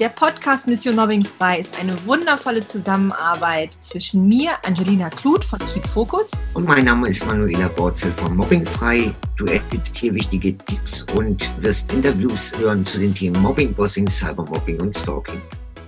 [0.00, 5.86] Der Podcast Mission Mobbing Frei ist eine wundervolle Zusammenarbeit zwischen mir, Angelina Kluth von Keep
[5.88, 6.30] Focus.
[6.54, 9.14] Und mein Name ist Manuela Borzel von Mobbing Frei.
[9.36, 14.80] Du erhältst hier wichtige Tipps und wirst Interviews hören zu den Themen Mobbing, Bossing, Cybermobbing
[14.80, 15.38] und Stalking.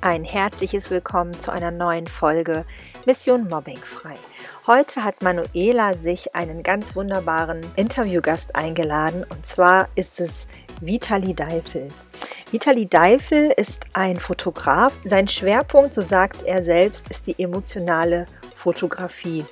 [0.03, 2.67] Ein herzliches Willkommen zu einer neuen Folge
[3.07, 4.17] Mission Mobbing Frei.
[4.67, 10.47] Heute hat Manuela sich einen ganz wunderbaren Interviewgast eingeladen und zwar ist es
[10.85, 11.87] Vitali Deifel.
[12.51, 14.93] Vitali Deifel ist ein Fotograf.
[15.05, 19.45] Sein Schwerpunkt, so sagt er selbst, ist die emotionale Fotografie.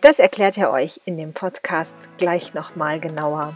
[0.00, 3.52] Das erklärt er euch in dem Podcast gleich nochmal genauer.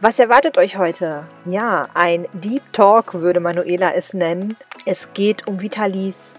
[0.00, 1.24] Was erwartet euch heute?
[1.44, 4.56] Ja, ein Deep Talk würde Manuela es nennen.
[4.86, 6.32] Es geht um Vitalis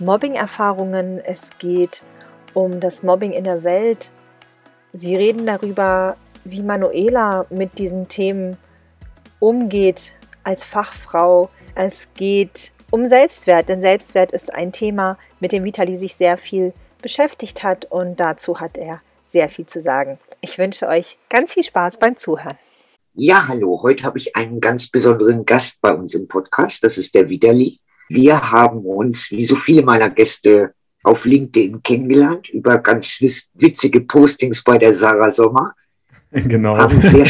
[0.00, 2.02] Mobbing-Erfahrungen, es geht
[2.52, 4.10] um das Mobbing in der Welt.
[4.92, 8.56] Sie reden darüber, wie Manuela mit diesen Themen
[9.42, 10.12] umgeht
[10.44, 11.50] als Fachfrau.
[11.74, 16.72] Es geht um Selbstwert, denn Selbstwert ist ein Thema, mit dem Vitali sich sehr viel
[17.02, 20.18] beschäftigt hat und dazu hat er sehr viel zu sagen.
[20.40, 22.56] Ich wünsche euch ganz viel Spaß beim Zuhören.
[23.14, 23.80] Ja, hallo.
[23.82, 26.84] Heute habe ich einen ganz besonderen Gast bei uns im Podcast.
[26.84, 27.80] Das ist der Vitali.
[28.08, 33.20] Wir haben uns, wie so viele meiner Gäste, auf LinkedIn kennengelernt über ganz
[33.54, 35.74] witzige Postings bei der Sarah Sommer.
[36.48, 36.76] Genau.
[36.78, 37.26] Haben sehr,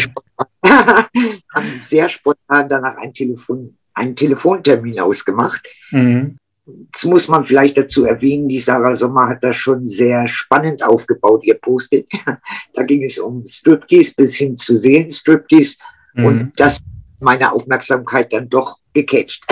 [0.64, 5.66] haben sehr spontan danach ein Telefon, einen Telefontermin ausgemacht.
[5.90, 6.36] Mhm.
[6.64, 11.42] Jetzt muss man vielleicht dazu erwähnen, die Sarah Sommer hat das schon sehr spannend aufgebaut,
[11.44, 12.06] ihr Posting.
[12.74, 15.76] Da ging es um Striptease bis hin zu Seelenstriptease
[16.14, 16.24] mhm.
[16.24, 16.80] und das
[17.18, 19.44] meine Aufmerksamkeit dann doch gecatcht.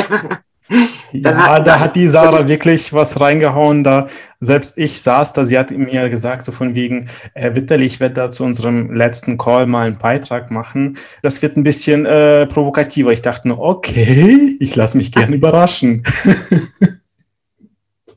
[1.13, 3.83] Ja, hat, da hat die Sarah wirklich was reingehauen.
[3.83, 4.07] Da
[4.41, 8.15] selbst ich saß da, sie hat mir gesagt, so von wegen, Herr Witterli, ich werde
[8.15, 10.97] da zu unserem letzten Call mal einen Beitrag machen.
[11.23, 13.13] Das wird ein bisschen äh, provokativer.
[13.13, 16.05] Ich dachte nur, okay, ich lasse mich gern überraschen.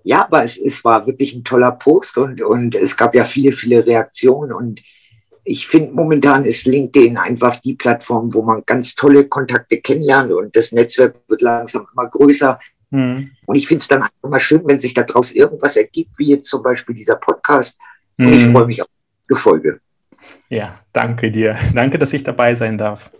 [0.04, 3.52] ja, aber es, es war wirklich ein toller Post und, und es gab ja viele,
[3.52, 4.82] viele Reaktionen und
[5.44, 10.56] ich finde, momentan ist LinkedIn einfach die Plattform, wo man ganz tolle Kontakte kennenlernt und
[10.56, 12.60] das Netzwerk wird langsam immer größer.
[12.92, 13.32] Mhm.
[13.46, 16.50] Und ich finde es dann einfach mal schön, wenn sich daraus irgendwas ergibt, wie jetzt
[16.50, 17.80] zum Beispiel dieser Podcast.
[18.18, 18.34] Und mhm.
[18.34, 18.88] ich freue mich auf
[19.30, 19.80] die Folge.
[20.50, 21.58] Ja, danke dir.
[21.74, 23.12] Danke, dass ich dabei sein darf.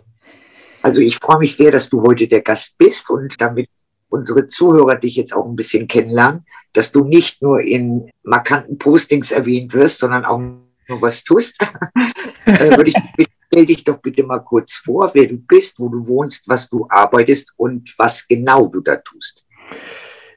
[0.80, 3.68] Also ich freue mich sehr, dass du heute der Gast bist und damit
[4.08, 9.32] unsere Zuhörer dich jetzt auch ein bisschen kennenlernen, dass du nicht nur in markanten Postings
[9.32, 10.40] erwähnt wirst, sondern auch
[10.88, 11.56] was tust,
[12.46, 16.04] äh, würde ich stell dich doch bitte mal kurz vor, wer du bist, wo du
[16.08, 19.44] wohnst, was du arbeitest und was genau du da tust.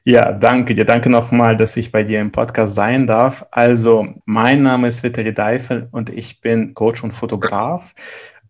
[0.04, 0.84] Ja, danke dir.
[0.84, 3.44] Danke nochmal, dass ich bei dir im Podcast sein darf.
[3.50, 7.92] Also, mein Name ist Vitali Deifel und ich bin Coach und Fotograf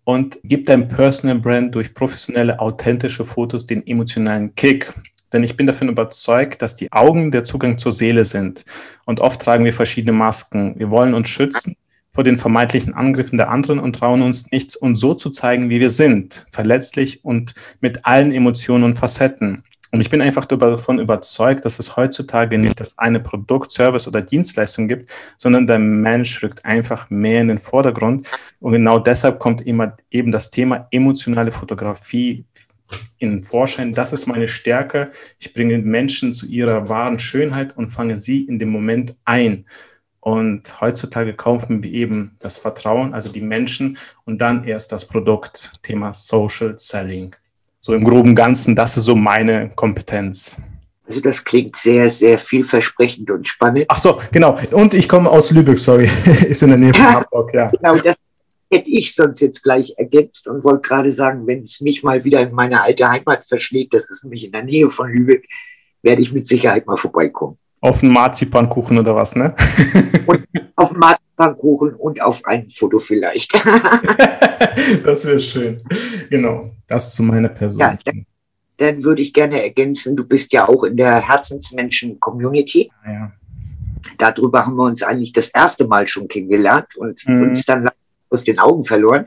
[0.04, 4.92] und gebe dein Personal Brand durch professionelle, authentische Fotos den emotionalen Kick.
[5.32, 8.64] Denn ich bin davon überzeugt, dass die Augen der Zugang zur Seele sind.
[9.06, 10.78] Und oft tragen wir verschiedene Masken.
[10.78, 11.74] Wir wollen uns schützen
[12.18, 15.78] vor den vermeintlichen Angriffen der anderen und trauen uns nichts, uns so zu zeigen, wie
[15.78, 19.62] wir sind, verletzlich und mit allen Emotionen und Facetten.
[19.92, 24.20] Und ich bin einfach davon überzeugt, dass es heutzutage nicht das eine Produkt, Service oder
[24.20, 28.26] Dienstleistung gibt, sondern der Mensch rückt einfach mehr in den Vordergrund.
[28.58, 32.44] Und genau deshalb kommt immer eben das Thema emotionale Fotografie
[33.18, 33.94] in den Vorschein.
[33.94, 35.12] Das ist meine Stärke.
[35.38, 39.66] Ich bringe Menschen zu ihrer wahren Schönheit und fange sie in dem Moment ein.
[40.28, 43.96] Und heutzutage kaufen wir eben das Vertrauen, also die Menschen
[44.26, 47.34] und dann erst das Produkt, Thema Social Selling.
[47.80, 50.60] So im groben Ganzen, das ist so meine Kompetenz.
[51.06, 53.86] Also das klingt sehr, sehr vielversprechend und spannend.
[53.88, 54.58] Ach so, genau.
[54.72, 56.10] Und ich komme aus Lübeck, sorry.
[56.46, 57.70] ist in der Nähe von Hamburg, ja.
[57.70, 58.16] Genau, das
[58.70, 62.42] hätte ich sonst jetzt gleich ergänzt und wollte gerade sagen, wenn es mich mal wieder
[62.42, 65.48] in meine alte Heimat verschlägt, das ist nämlich in der Nähe von Lübeck,
[66.02, 67.56] werde ich mit Sicherheit mal vorbeikommen.
[67.80, 69.54] Auf einen Marzipankuchen oder was, ne?
[70.26, 70.44] Und
[70.74, 73.54] auf einen Marzipankuchen und auf ein Foto vielleicht.
[75.04, 75.76] das wäre schön.
[76.28, 77.80] Genau, das zu meiner Person.
[77.80, 78.26] Ja, dann,
[78.78, 82.90] dann, würde ich gerne ergänzen, du bist ja auch in der Herzensmenschen-Community.
[83.06, 83.32] Ja.
[84.16, 87.42] Darüber haben wir uns eigentlich das erste Mal schon kennengelernt und mhm.
[87.42, 87.88] uns dann
[88.30, 89.26] aus den Augen verloren.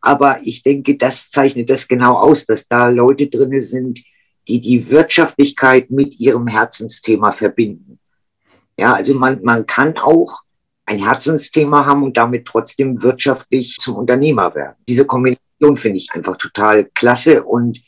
[0.00, 4.00] Aber ich denke, das zeichnet das genau aus, dass da Leute drin sind,
[4.48, 7.98] die die Wirtschaftlichkeit mit ihrem Herzensthema verbinden.
[8.76, 10.42] Ja, also man, man kann auch
[10.84, 14.76] ein Herzensthema haben und damit trotzdem wirtschaftlich zum Unternehmer werden.
[14.88, 17.82] Diese Kombination finde ich einfach total klasse und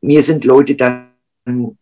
[0.00, 1.10] mir sind Leute dann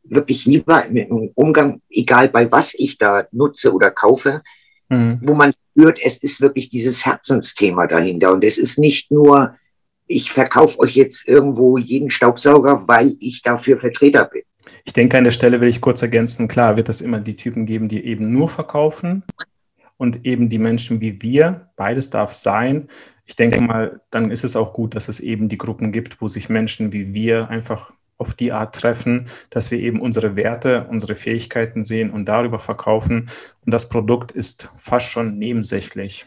[0.03, 4.43] wirklich lieber im Umgang, egal bei was ich da nutze oder kaufe,
[4.89, 5.21] mhm.
[5.23, 9.57] wo man spürt, es ist wirklich dieses Herzensthema dahinter und es ist nicht nur
[10.07, 14.43] ich verkaufe euch jetzt irgendwo jeden Staubsauger, weil ich dafür Vertreter bin.
[14.85, 17.67] Ich denke, an der Stelle will ich kurz ergänzen, klar wird es immer die Typen
[17.67, 19.25] geben, die eben nur verkaufen
[19.97, 21.69] und eben die Menschen wie wir.
[21.77, 22.89] Beides darf sein.
[23.27, 26.29] Ich denke mal, dann ist es auch gut, dass es eben die Gruppen gibt, wo
[26.29, 31.17] sich Menschen wie wir einfach auf die Art treffen, dass wir eben unsere Werte, unsere
[31.17, 33.31] Fähigkeiten sehen und darüber verkaufen.
[33.65, 36.27] Und das Produkt ist fast schon nebensächlich.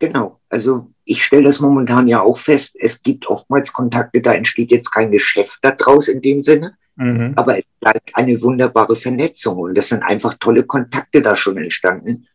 [0.00, 0.40] Genau.
[0.48, 2.76] Also ich stelle das momentan ja auch fest.
[2.80, 6.74] Es gibt oftmals Kontakte, da entsteht jetzt kein Geschäft daraus in dem Sinne.
[6.96, 7.34] Mhm.
[7.36, 12.26] Aber es bleibt eine wunderbare Vernetzung und es sind einfach tolle Kontakte da schon entstanden.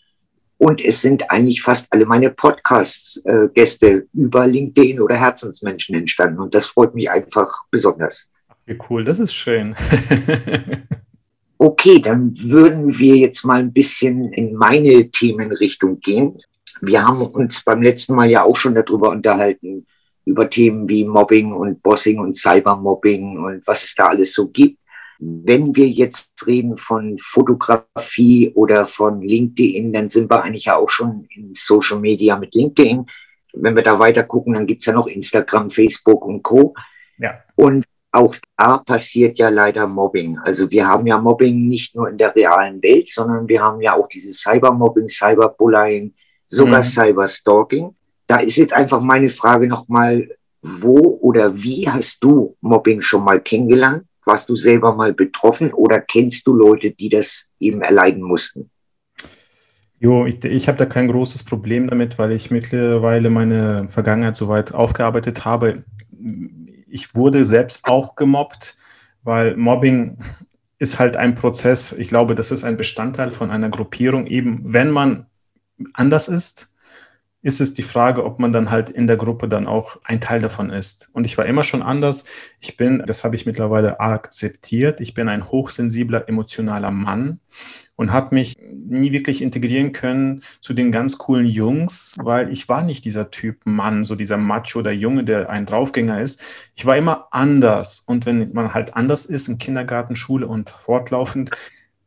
[0.57, 6.39] Und es sind eigentlich fast alle meine Podcast-Gäste äh, über LinkedIn oder Herzensmenschen entstanden.
[6.39, 8.29] Und das freut mich einfach besonders.
[8.65, 9.75] Wie cool, das ist schön.
[11.57, 16.39] okay, dann würden wir jetzt mal ein bisschen in meine Themenrichtung gehen.
[16.81, 19.85] Wir haben uns beim letzten Mal ja auch schon darüber unterhalten,
[20.25, 24.79] über Themen wie Mobbing und Bossing und Cybermobbing und was es da alles so gibt.
[25.19, 30.89] Wenn wir jetzt reden von Fotografie oder von LinkedIn, dann sind wir eigentlich ja auch
[30.89, 33.05] schon in Social Media mit LinkedIn.
[33.53, 36.73] Wenn wir da weiter gucken, dann gibt's ja noch Instagram, Facebook und Co.
[37.17, 37.39] Ja.
[37.55, 40.37] Und auch da passiert ja leider Mobbing.
[40.39, 43.93] Also wir haben ja Mobbing nicht nur in der realen Welt, sondern wir haben ja
[43.93, 46.13] auch dieses Cybermobbing, Cyberbullying,
[46.55, 46.83] sogar mhm.
[46.83, 47.95] Cyberstalking.
[48.27, 50.29] Da ist jetzt einfach meine Frage nochmal,
[50.61, 54.05] wo oder wie hast du Mobbing schon mal kennengelernt?
[54.25, 58.71] Warst du selber mal betroffen oder kennst du Leute, die das eben erleiden mussten?
[59.99, 64.73] Jo, ich, ich habe da kein großes Problem damit, weil ich mittlerweile meine Vergangenheit soweit
[64.73, 65.83] aufgearbeitet habe.
[66.89, 68.77] Ich wurde selbst auch gemobbt,
[69.23, 70.17] weil Mobbing
[70.79, 71.93] ist halt ein Prozess.
[71.93, 75.27] Ich glaube, das ist ein Bestandteil von einer Gruppierung, eben wenn man
[75.93, 76.75] anders ist
[77.45, 80.39] ist es die Frage, ob man dann halt in der Gruppe dann auch ein Teil
[80.39, 81.11] davon ist.
[81.13, 82.25] Und ich war immer schon anders.
[82.59, 87.39] Ich bin, das habe ich mittlerweile akzeptiert, ich bin ein hochsensibler, emotionaler Mann
[87.97, 92.81] und habe mich nie wirklich integrieren können zu den ganz coolen Jungs, weil ich war
[92.81, 96.41] nicht dieser Typ Mann, so dieser Macho oder Junge, der ein Draufgänger ist.
[96.73, 98.03] Ich war immer anders.
[98.07, 101.51] Und wenn man halt anders ist im Kindergarten, Schule und fortlaufend,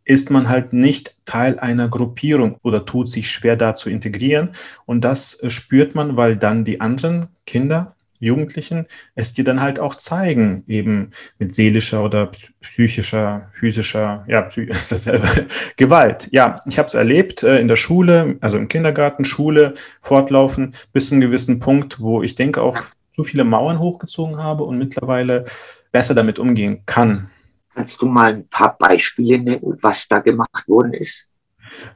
[0.09, 4.51] ist man halt nicht Teil einer Gruppierung oder tut sich schwer da zu integrieren.
[4.87, 9.95] Und das spürt man, weil dann die anderen Kinder, Jugendlichen es dir dann halt auch
[9.95, 12.33] zeigen, eben mit seelischer oder
[12.63, 15.47] psychischer, physischer, ja, psych ist dasselbe,
[15.77, 16.29] Gewalt.
[16.33, 21.09] Ja, ich habe es erlebt äh, in der Schule, also im Kindergarten, Schule, fortlaufen, bis
[21.09, 22.79] zu einem gewissen Punkt, wo ich denke auch
[23.13, 25.45] zu viele Mauern hochgezogen habe und mittlerweile
[25.93, 27.31] besser damit umgehen kann.
[27.79, 31.29] Kannst du mal ein paar Beispiele nennen, was da gemacht worden ist?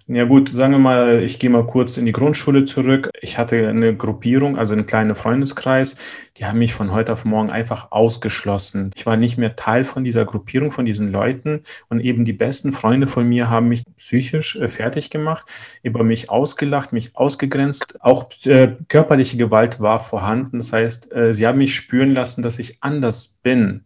[0.06, 3.10] Ja gut, sagen wir mal, ich gehe mal kurz in die Grundschule zurück.
[3.20, 5.96] Ich hatte eine Gruppierung, also einen kleinen Freundeskreis,
[6.36, 8.92] die haben mich von heute auf morgen einfach ausgeschlossen.
[8.94, 12.72] Ich war nicht mehr Teil von dieser Gruppierung, von diesen Leuten und eben die besten
[12.72, 15.50] Freunde von mir haben mich psychisch äh, fertig gemacht,
[15.82, 18.00] über mich ausgelacht, mich ausgegrenzt.
[18.04, 20.58] Auch äh, körperliche Gewalt war vorhanden.
[20.58, 23.84] Das heißt, äh, sie haben mich spüren lassen, dass ich anders bin.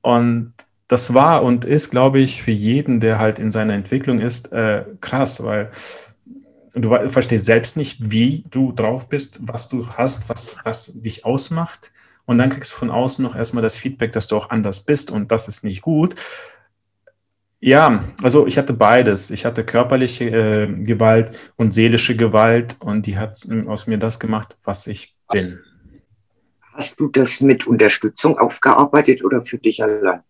[0.00, 0.54] Und
[0.88, 4.84] das war und ist, glaube ich, für jeden, der halt in seiner Entwicklung ist, äh,
[5.00, 5.70] krass, weil
[6.74, 11.92] du verstehst selbst nicht, wie du drauf bist, was du hast, was, was dich ausmacht.
[12.26, 15.10] Und dann kriegst du von außen noch erstmal das Feedback, dass du auch anders bist
[15.10, 16.14] und das ist nicht gut.
[17.60, 19.30] Ja, also ich hatte beides.
[19.30, 24.58] Ich hatte körperliche äh, Gewalt und seelische Gewalt und die hat aus mir das gemacht,
[24.64, 25.60] was ich bin.
[26.74, 30.22] Hast du das mit Unterstützung aufgearbeitet oder für dich allein?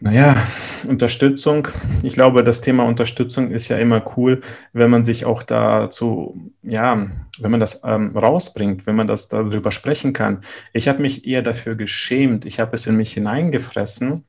[0.00, 0.46] Naja,
[0.86, 1.68] Unterstützung.
[2.02, 4.40] Ich glaube, das Thema Unterstützung ist ja immer cool,
[4.72, 7.08] wenn man sich auch dazu, ja,
[7.40, 10.40] wenn man das ähm, rausbringt, wenn man das darüber sprechen kann.
[10.72, 12.44] Ich habe mich eher dafür geschämt.
[12.44, 14.24] Ich habe es in mich hineingefressen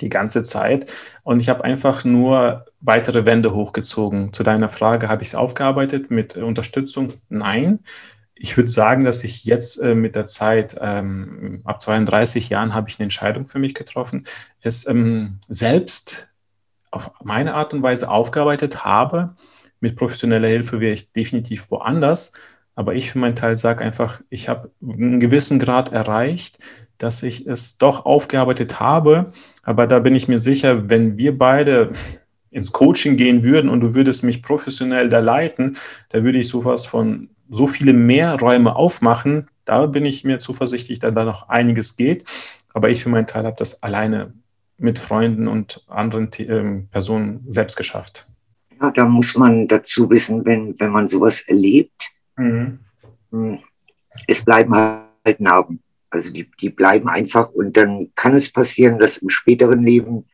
[0.00, 0.90] die ganze Zeit
[1.22, 4.32] und ich habe einfach nur weitere Wände hochgezogen.
[4.32, 7.12] Zu deiner Frage, habe ich es aufgearbeitet mit Unterstützung?
[7.28, 7.80] Nein
[8.42, 12.88] ich würde sagen, dass ich jetzt äh, mit der Zeit, ähm, ab 32 Jahren habe
[12.88, 14.24] ich eine Entscheidung für mich getroffen,
[14.60, 16.28] es ähm, selbst
[16.90, 19.36] auf meine Art und Weise aufgearbeitet habe.
[19.78, 22.32] Mit professioneller Hilfe wäre ich definitiv woanders.
[22.74, 26.58] Aber ich für meinen Teil sage einfach, ich habe einen gewissen Grad erreicht,
[26.98, 29.32] dass ich es doch aufgearbeitet habe.
[29.62, 31.92] Aber da bin ich mir sicher, wenn wir beide
[32.50, 35.76] ins Coaching gehen würden und du würdest mich professionell da leiten,
[36.08, 40.98] da würde ich sowas von so viele mehr Räume aufmachen, da bin ich mir zuversichtlich,
[40.98, 42.24] dass da noch einiges geht.
[42.74, 44.32] Aber ich für meinen Teil habe das alleine
[44.78, 48.26] mit Freunden und anderen äh, Personen selbst geschafft.
[48.80, 52.80] Ja, da muss man dazu wissen, wenn, wenn man sowas erlebt, mhm.
[53.30, 53.60] Hm,
[54.26, 55.80] es bleiben halt halt Narben.
[56.10, 60.26] Also die, die bleiben einfach und dann kann es passieren, dass im späteren Leben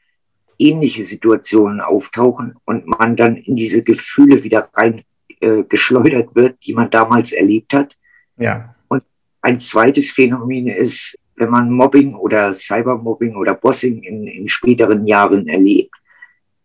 [0.59, 5.03] ähnliche Situationen auftauchen und man dann in diese Gefühle wieder rein
[5.41, 7.97] äh, geschleudert wird, die man damals erlebt hat.
[8.37, 8.75] Ja.
[8.89, 9.03] Und
[9.43, 15.47] ein zweites Phänomen ist, wenn man Mobbing oder Cybermobbing oder Bossing in, in späteren Jahren
[15.49, 15.95] erlebt,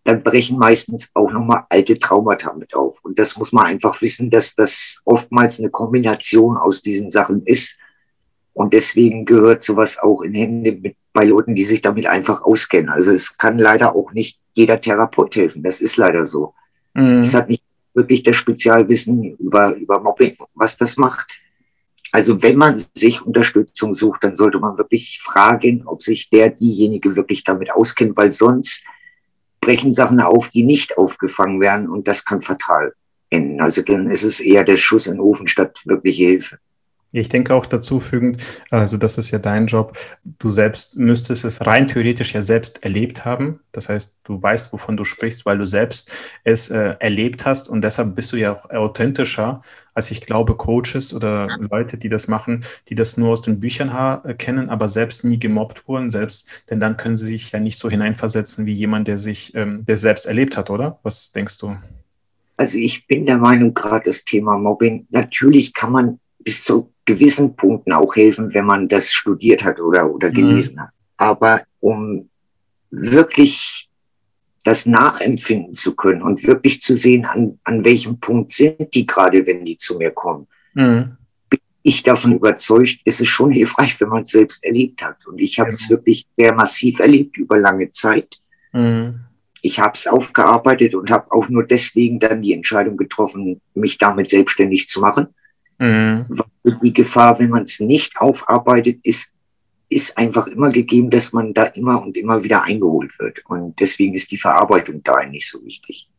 [0.03, 2.99] dann brechen meistens auch nochmal alte Traumata mit auf.
[3.03, 7.77] Und das muss man einfach wissen, dass das oftmals eine Kombination aus diesen Sachen ist.
[8.53, 12.89] Und deswegen gehört sowas auch in Hände mit, bei Leuten, die sich damit einfach auskennen.
[12.89, 15.63] Also es kann leider auch nicht jeder Therapeut helfen.
[15.63, 16.53] Das ist leider so.
[16.93, 17.21] Mhm.
[17.21, 17.63] Es hat nicht
[17.93, 21.27] wirklich das Spezialwissen über, über Mobbing, was das macht.
[22.11, 27.15] Also wenn man sich Unterstützung sucht, dann sollte man wirklich fragen, ob sich der, diejenige
[27.15, 28.85] wirklich damit auskennt, weil sonst
[29.61, 32.93] brechen Sachen auf, die nicht aufgefangen werden und das kann fatal
[33.29, 33.61] enden.
[33.61, 36.59] Also dann ist es eher der Schuss in den Ofen statt wirkliche Hilfe.
[37.15, 39.95] Ich denke auch dazu fügend, also das ist ja dein Job,
[40.39, 43.59] du selbst müsstest es rein theoretisch ja selbst erlebt haben.
[43.71, 46.11] Das heißt, du weißt, wovon du sprichst, weil du selbst
[46.43, 49.61] es äh, erlebt hast und deshalb bist du ja auch authentischer,
[49.93, 54.23] als ich glaube, Coaches oder Leute, die das machen, die das nur aus den Büchern
[54.23, 57.77] äh, kennen, aber selbst nie gemobbt wurden, selbst, denn dann können sie sich ja nicht
[57.77, 60.97] so hineinversetzen wie jemand, der sich, ähm, der selbst erlebt hat, oder?
[61.03, 61.77] Was denkst du?
[62.57, 67.55] Also ich bin der Meinung, gerade das Thema Mobbing, natürlich kann man bis zu gewissen
[67.55, 70.33] Punkten auch helfen, wenn man das studiert hat oder, oder mhm.
[70.33, 70.81] gelesen mhm.
[70.81, 70.89] hat.
[71.17, 72.29] Aber um
[72.91, 73.89] wirklich
[74.63, 79.45] das nachempfinden zu können und wirklich zu sehen, an, an welchem Punkt sind die gerade,
[79.45, 81.17] wenn die zu mir kommen, mhm.
[81.49, 85.25] bin ich davon überzeugt, ist es schon hilfreich, wenn man es selbst erlebt hat.
[85.27, 85.73] Und ich habe mhm.
[85.73, 88.39] es wirklich sehr massiv erlebt über lange Zeit.
[88.71, 89.19] Mhm.
[89.61, 94.29] Ich habe es aufgearbeitet und habe auch nur deswegen dann die Entscheidung getroffen, mich damit
[94.29, 95.27] selbstständig zu machen.
[95.79, 96.25] Mhm.
[96.81, 99.33] Die Gefahr, wenn man es nicht aufarbeitet, ist,
[99.89, 103.43] ist einfach immer gegeben, dass man da immer und immer wieder eingeholt wird.
[103.45, 106.09] Und deswegen ist die Verarbeitung da eigentlich so wichtig.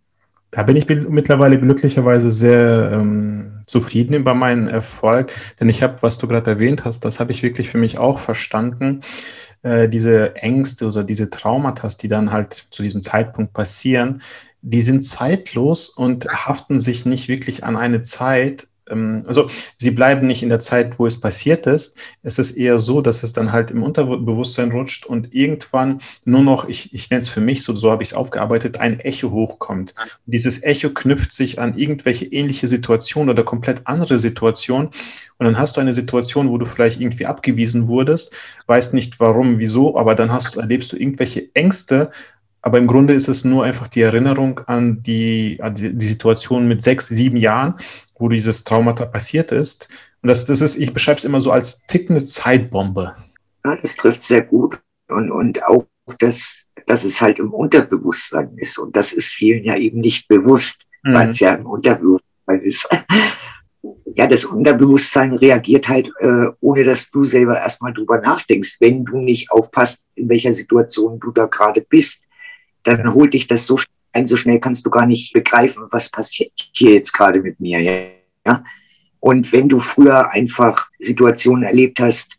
[0.54, 6.16] Da bin ich mittlerweile glücklicherweise sehr ähm, zufrieden über meinen Erfolg, denn ich habe, was
[6.16, 9.00] du gerade erwähnt hast, das habe ich wirklich für mich auch verstanden.
[9.62, 14.22] Äh, diese Ängste oder diese Traumata, die dann halt zu diesem Zeitpunkt passieren,
[14.62, 20.42] die sind zeitlos und haften sich nicht wirklich an eine Zeit, also sie bleiben nicht
[20.42, 21.98] in der Zeit, wo es passiert ist.
[22.22, 26.68] Es ist eher so, dass es dann halt im Unterbewusstsein rutscht und irgendwann nur noch,
[26.68, 29.94] ich, ich nenne es für mich, so, so habe ich es aufgearbeitet, ein Echo hochkommt.
[29.98, 34.88] Und dieses Echo knüpft sich an irgendwelche ähnliche Situationen oder komplett andere Situationen.
[35.38, 38.34] Und dann hast du eine Situation, wo du vielleicht irgendwie abgewiesen wurdest,
[38.66, 42.10] weißt nicht warum, wieso, aber dann hast, erlebst du irgendwelche Ängste,
[42.64, 46.66] aber im Grunde ist es nur einfach die Erinnerung an die, an die, die Situation
[46.66, 47.74] mit sechs, sieben Jahren,
[48.18, 49.88] wo dieses Traumata passiert ist.
[50.22, 53.14] Und das, das ist, ich beschreibe es immer so als tickende Zeitbombe.
[53.64, 54.78] Ja, das trifft sehr gut.
[55.08, 55.86] Und, und auch,
[56.18, 58.78] dass, dass es halt im Unterbewusstsein ist.
[58.78, 61.14] Und das ist vielen ja eben nicht bewusst, mhm.
[61.14, 62.88] weil es ja im Unterbewusstsein ist.
[64.16, 68.76] ja, das Unterbewusstsein reagiert halt, äh, ohne dass du selber erstmal drüber nachdenkst.
[68.80, 72.24] Wenn du nicht aufpasst, in welcher Situation du da gerade bist,
[72.82, 73.78] dann holt dich das so
[74.14, 77.80] ein, so schnell kannst du gar nicht begreifen, was passiert hier jetzt gerade mit mir.
[78.46, 78.64] Ja?
[79.20, 82.36] Und wenn du früher einfach Situationen erlebt hast,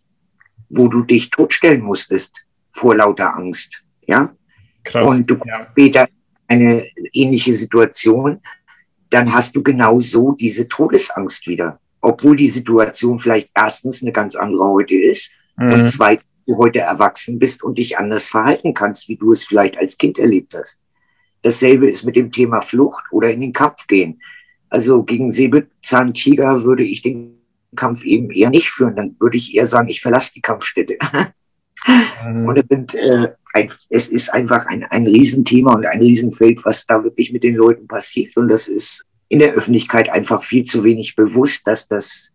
[0.70, 2.34] wo du dich totstellen musstest
[2.72, 4.34] vor lauter Angst, ja,
[4.84, 5.68] Krass, und du ja.
[5.72, 6.08] später
[6.48, 8.42] eine ähnliche Situation,
[9.10, 11.80] dann hast du genau so diese Todesangst wieder.
[12.02, 15.74] Obwohl die Situation vielleicht erstens eine ganz andere heute ist mhm.
[15.74, 19.78] und zweitens du heute erwachsen bist und dich anders verhalten kannst, wie du es vielleicht
[19.78, 20.85] als Kind erlebt hast.
[21.46, 24.20] Dasselbe ist mit dem Thema Flucht oder in den Kampf gehen.
[24.68, 27.38] Also gegen Säbelzahntiger würde ich den
[27.76, 28.96] Kampf eben eher nicht führen.
[28.96, 30.98] Dann würde ich eher sagen, ich verlasse die Kampfstätte.
[32.26, 32.48] Mhm.
[32.48, 36.88] und es, sind, äh, ein, es ist einfach ein, ein Riesenthema und ein Riesenfeld, was
[36.88, 38.36] da wirklich mit den Leuten passiert.
[38.38, 42.34] Und das ist in der Öffentlichkeit einfach viel zu wenig bewusst, dass das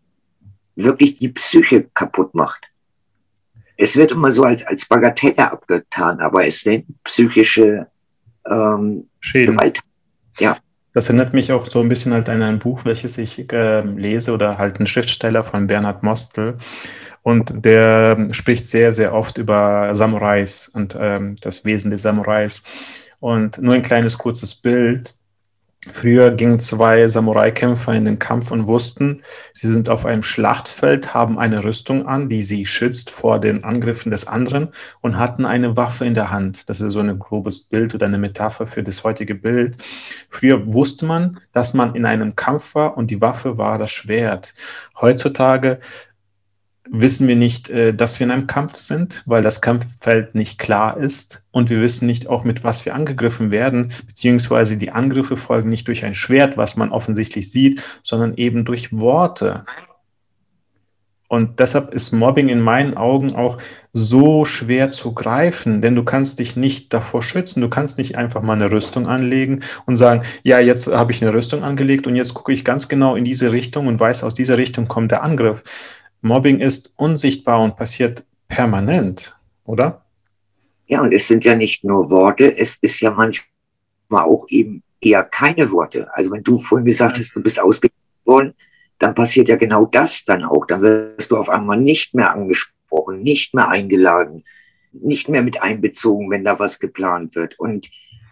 [0.77, 2.71] wirklich die Psyche kaputt macht.
[3.75, 7.90] Es wird immer so als, als Bagatelle abgetan, aber es sind psychische
[8.49, 9.57] ähm, Schäden.
[9.57, 9.79] Gewalt.
[10.39, 10.57] Ja.
[10.93, 14.33] Das erinnert mich auch so ein bisschen halt an ein Buch, welches ich äh, lese
[14.33, 16.57] oder halt ein Schriftsteller von Bernhard Mostel.
[17.23, 22.61] Und der spricht sehr, sehr oft über Samurais und ähm, das Wesen des Samurais.
[23.19, 25.13] Und nur ein kleines kurzes Bild.
[25.89, 31.39] Früher gingen zwei Samurai-Kämpfer in den Kampf und wussten, sie sind auf einem Schlachtfeld, haben
[31.39, 34.69] eine Rüstung an, die sie schützt vor den Angriffen des anderen
[35.01, 36.69] und hatten eine Waffe in der Hand.
[36.69, 39.77] Das ist so ein grobes Bild oder eine Metapher für das heutige Bild.
[40.29, 44.53] Früher wusste man, dass man in einem Kampf war und die Waffe war das Schwert.
[45.01, 45.79] Heutzutage
[46.89, 50.97] wissen wir nicht, äh, dass wir in einem Kampf sind, weil das Kampffeld nicht klar
[50.97, 55.69] ist und wir wissen nicht auch, mit was wir angegriffen werden, beziehungsweise die Angriffe folgen
[55.69, 59.65] nicht durch ein Schwert, was man offensichtlich sieht, sondern eben durch Worte.
[61.31, 63.57] Und deshalb ist Mobbing in meinen Augen auch
[63.93, 67.61] so schwer zu greifen, denn du kannst dich nicht davor schützen.
[67.61, 71.33] Du kannst nicht einfach mal eine Rüstung anlegen und sagen, ja, jetzt habe ich eine
[71.33, 74.57] Rüstung angelegt und jetzt gucke ich ganz genau in diese Richtung und weiß, aus dieser
[74.57, 75.63] Richtung kommt der Angriff.
[76.21, 79.35] Mobbing ist unsichtbar und passiert permanent,
[79.65, 80.05] oder?
[80.87, 85.23] Ja, und es sind ja nicht nur Worte, es ist ja manchmal auch eben eher
[85.23, 86.07] keine Worte.
[86.13, 88.53] Also wenn du vorhin gesagt hast, du bist ausgegangen worden,
[88.99, 90.67] dann passiert ja genau das dann auch.
[90.67, 94.43] Dann wirst du auf einmal nicht mehr angesprochen, nicht mehr eingeladen,
[94.91, 97.57] nicht mehr mit einbezogen, wenn da was geplant wird.
[97.57, 97.89] Und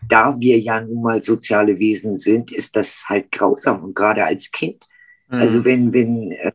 [0.08, 4.52] da wir ja nun mal soziale Wesen sind, ist das halt grausam und gerade als
[4.52, 4.88] Kind.
[5.30, 5.40] Mhm.
[5.40, 6.52] Also wenn, wenn, äh,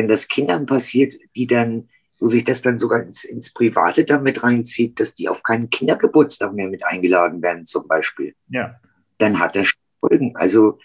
[0.00, 4.42] wenn das Kindern passiert, die dann, wo sich das dann sogar ins, ins Private damit
[4.42, 8.80] reinzieht, dass die auf keinen Kindergeburtstag mehr mit eingeladen werden, zum Beispiel, ja.
[9.18, 10.34] dann hat das Folgen.
[10.36, 10.78] Also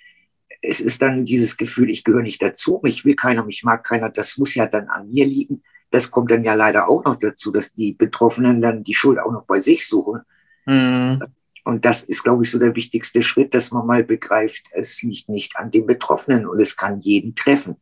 [0.62, 4.10] es ist dann dieses Gefühl, ich gehöre nicht dazu, mich will keiner, mich mag keiner,
[4.10, 5.64] das muss ja dann an mir liegen.
[5.92, 9.32] Das kommt dann ja leider auch noch dazu, dass die Betroffenen dann die Schuld auch
[9.32, 10.24] noch bei sich suchen.
[10.66, 11.24] Mhm.
[11.64, 15.30] Und das ist, glaube ich, so der wichtigste Schritt, dass man mal begreift, es liegt
[15.30, 17.78] nicht an den Betroffenen und es kann jeden treffen.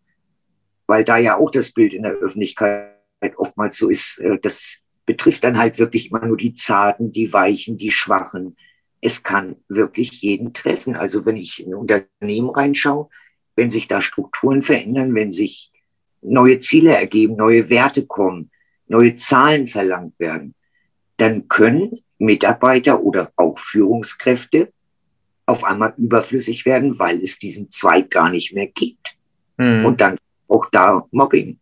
[0.88, 2.92] Weil da ja auch das Bild in der Öffentlichkeit
[3.38, 7.78] oftmals so ist, äh, das betrifft dann halt wirklich immer nur die Zarten, die Weichen,
[7.78, 8.56] die Schwachen,
[9.02, 10.96] es kann wirklich jeden treffen.
[10.96, 13.10] Also wenn ich in ein Unternehmen reinschaue,
[13.56, 15.72] wenn sich da Strukturen verändern, wenn sich
[16.22, 18.50] neue Ziele ergeben, neue Werte kommen,
[18.88, 20.56] neue Zahlen verlangt werden,
[21.18, 24.72] dann können Mitarbeiter oder auch Führungskräfte
[25.46, 29.18] auf einmal überflüssig werden, weil es diesen Zweig gar nicht mehr gibt.
[29.58, 29.86] Mhm.
[29.86, 30.18] Und dann
[30.54, 31.60] auch da Mobbing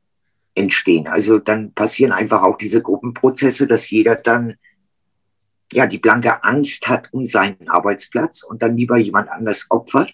[0.54, 1.08] entstehen.
[1.08, 4.56] Also dann passieren einfach auch diese Gruppenprozesse, dass jeder dann
[5.72, 10.12] ja die blanke Angst hat um seinen Arbeitsplatz und dann lieber jemand anders opfert,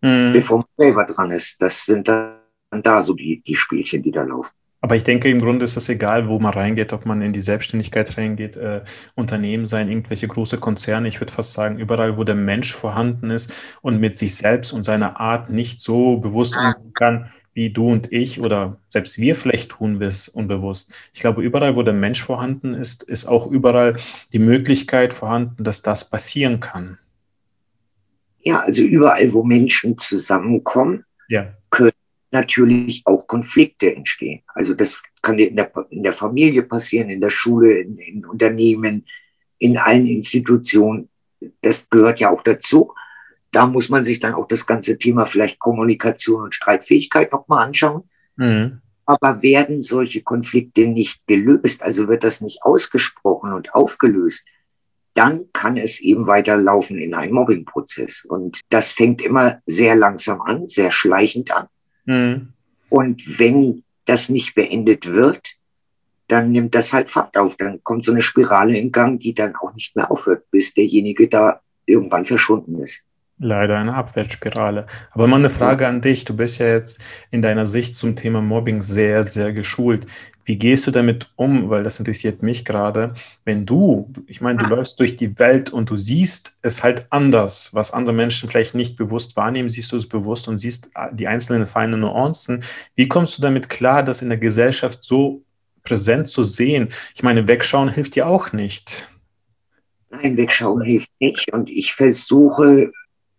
[0.00, 0.32] mhm.
[0.32, 1.62] bevor man selber dran ist.
[1.62, 2.38] Das sind dann
[2.82, 4.52] da so die, die Spielchen, die da laufen.
[4.80, 7.40] Aber ich denke, im Grunde ist es egal, wo man reingeht, ob man in die
[7.40, 8.82] Selbstständigkeit reingeht, äh,
[9.14, 11.08] Unternehmen sein, irgendwelche große Konzerne.
[11.08, 14.84] Ich würde fast sagen, überall, wo der Mensch vorhanden ist und mit sich selbst und
[14.84, 19.70] seiner Art nicht so bewusst umgehen kann, wie du und ich oder selbst wir vielleicht
[19.70, 20.92] tun wir es unbewusst.
[21.14, 23.96] Ich glaube, überall, wo der Mensch vorhanden ist, ist auch überall
[24.34, 26.98] die Möglichkeit vorhanden, dass das passieren kann.
[28.40, 31.54] Ja, also überall, wo Menschen zusammenkommen, ja.
[31.70, 31.92] können
[32.30, 34.42] natürlich auch Konflikte entstehen.
[34.48, 39.06] Also das kann in der, in der Familie passieren, in der Schule, in, in Unternehmen,
[39.56, 41.08] in allen Institutionen.
[41.62, 42.92] Das gehört ja auch dazu.
[43.56, 48.02] Da muss man sich dann auch das ganze Thema vielleicht Kommunikation und Streitfähigkeit nochmal anschauen.
[48.36, 48.82] Mhm.
[49.06, 54.46] Aber werden solche Konflikte nicht gelöst, also wird das nicht ausgesprochen und aufgelöst,
[55.14, 58.26] dann kann es eben weiterlaufen in einem Mobbingprozess.
[58.28, 61.68] Und das fängt immer sehr langsam an, sehr schleichend an.
[62.04, 62.52] Mhm.
[62.90, 65.54] Und wenn das nicht beendet wird,
[66.28, 67.56] dann nimmt das halt Fahrt auf.
[67.56, 71.26] Dann kommt so eine Spirale in Gang, die dann auch nicht mehr aufhört, bis derjenige
[71.26, 73.00] da irgendwann verschwunden ist.
[73.38, 74.86] Leider eine Abwärtsspirale.
[75.10, 76.24] Aber mal eine Frage an dich.
[76.24, 80.06] Du bist ja jetzt in deiner Sicht zum Thema Mobbing sehr, sehr geschult.
[80.46, 81.68] Wie gehst du damit um?
[81.68, 83.12] Weil das interessiert mich gerade.
[83.44, 87.74] Wenn du, ich meine, du läufst durch die Welt und du siehst es halt anders,
[87.74, 91.66] was andere Menschen vielleicht nicht bewusst wahrnehmen, siehst du es bewusst und siehst die einzelnen
[91.66, 92.62] feinen Nuancen.
[92.94, 95.42] Wie kommst du damit klar, das in der Gesellschaft so
[95.82, 96.88] präsent zu sehen?
[97.14, 99.10] Ich meine, wegschauen hilft dir auch nicht.
[100.08, 101.52] Nein, wegschauen hilft nicht.
[101.52, 102.92] Und ich versuche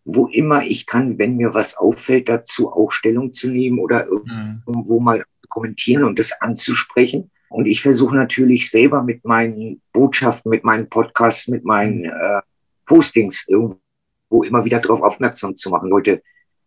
[0.09, 4.63] wo immer ich kann, wenn mir was auffällt, dazu auch Stellung zu nehmen oder mhm.
[4.65, 7.29] irgendwo mal kommentieren und das anzusprechen.
[7.49, 12.05] Und ich versuche natürlich selber mit meinen Botschaften, mit meinen Podcasts, mit meinen mhm.
[12.05, 12.41] äh,
[12.85, 15.89] Postings irgendwo immer wieder darauf aufmerksam zu machen.
[15.89, 16.21] Leute,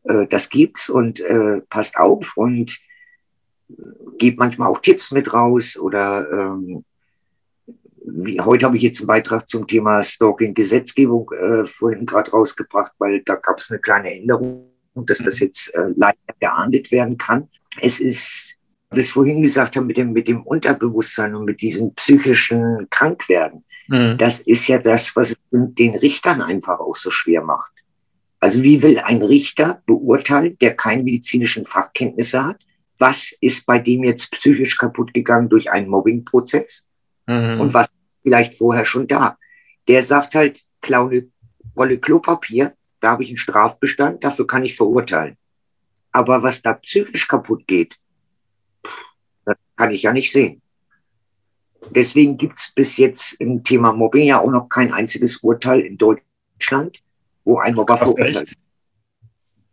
[0.05, 2.79] äh, das gibt's und äh, passt auf und
[3.71, 3.75] äh,
[4.19, 6.85] gebt manchmal auch Tipps mit raus oder ähm,
[8.13, 13.23] wie, heute habe ich jetzt einen Beitrag zum Thema Stalking-Gesetzgebung äh, vorhin gerade rausgebracht, weil
[13.23, 15.47] da gab es eine kleine Änderung, dass das mhm.
[15.47, 17.49] jetzt äh, leider geahndet werden kann.
[17.81, 18.57] Es ist,
[18.91, 23.65] wie ich vorhin gesagt habe, mit dem, mit dem Unterbewusstsein und mit diesem psychischen Krankwerden.
[23.89, 24.17] Mhm.
[24.17, 27.73] Das ist ja das, was es den Richtern einfach auch so schwer macht.
[28.39, 32.65] Also wie will ein Richter beurteilen, der keine medizinischen Fachkenntnisse hat,
[32.99, 36.89] was ist bei dem jetzt psychisch kaputt gegangen durch einen Mobbingprozess?
[37.27, 37.61] Mhm.
[37.61, 37.89] Und was
[38.23, 39.39] vielleicht vorher schon da?
[39.89, 41.29] Der sagt halt, klaue
[41.77, 45.37] Rolle Klopapier, da habe ich einen Strafbestand, dafür kann ich verurteilen.
[46.13, 47.97] Aber was da psychisch kaputt geht,
[49.45, 50.61] das kann ich ja nicht sehen.
[51.91, 55.97] Deswegen gibt es bis jetzt im Thema Mobbing ja auch noch kein einziges Urteil in
[55.97, 57.03] Deutschland,
[57.45, 58.57] wo ein Mobber verurteilt ist.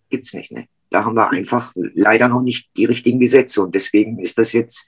[0.09, 0.67] Gibt es nicht, ne?
[0.89, 3.61] Da haben wir einfach leider noch nicht die richtigen Gesetze.
[3.61, 4.87] Und deswegen ist das jetzt,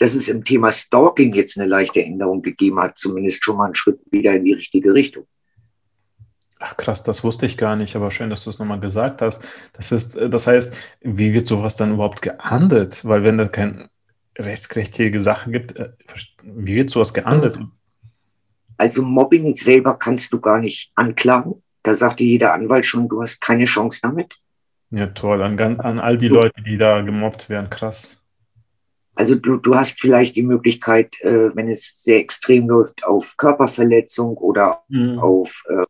[0.00, 3.74] dass es im Thema Stalking jetzt eine leichte Änderung gegeben hat, zumindest schon mal einen
[3.74, 5.26] Schritt wieder in die richtige Richtung.
[6.58, 9.44] Ach krass, das wusste ich gar nicht, aber schön, dass du es nochmal gesagt hast.
[9.74, 13.04] Das ist, das heißt, wie wird sowas dann überhaupt geahndet?
[13.04, 13.90] Weil wenn da keine
[14.38, 15.90] rechtskräftige Sache gibt, äh,
[16.44, 17.58] wie wird sowas geahndet?
[18.78, 21.62] Also Mobbing selber kannst du gar nicht anklagen.
[21.82, 24.34] Da sagte jeder Anwalt schon, du hast keine Chance damit.
[24.90, 25.42] Ja, toll.
[25.42, 28.19] An, an all die Leute, die da gemobbt werden, krass.
[29.20, 34.38] Also du, du hast vielleicht die Möglichkeit, äh, wenn es sehr extrem läuft, auf Körperverletzung
[34.38, 35.18] oder mhm.
[35.18, 35.84] auf äh,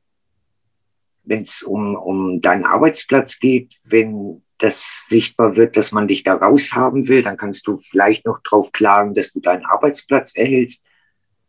[1.22, 6.34] wenn es um, um deinen Arbeitsplatz geht, wenn das sichtbar wird, dass man dich da
[6.34, 10.84] raushaben will, dann kannst du vielleicht noch drauf klagen, dass du deinen Arbeitsplatz erhältst.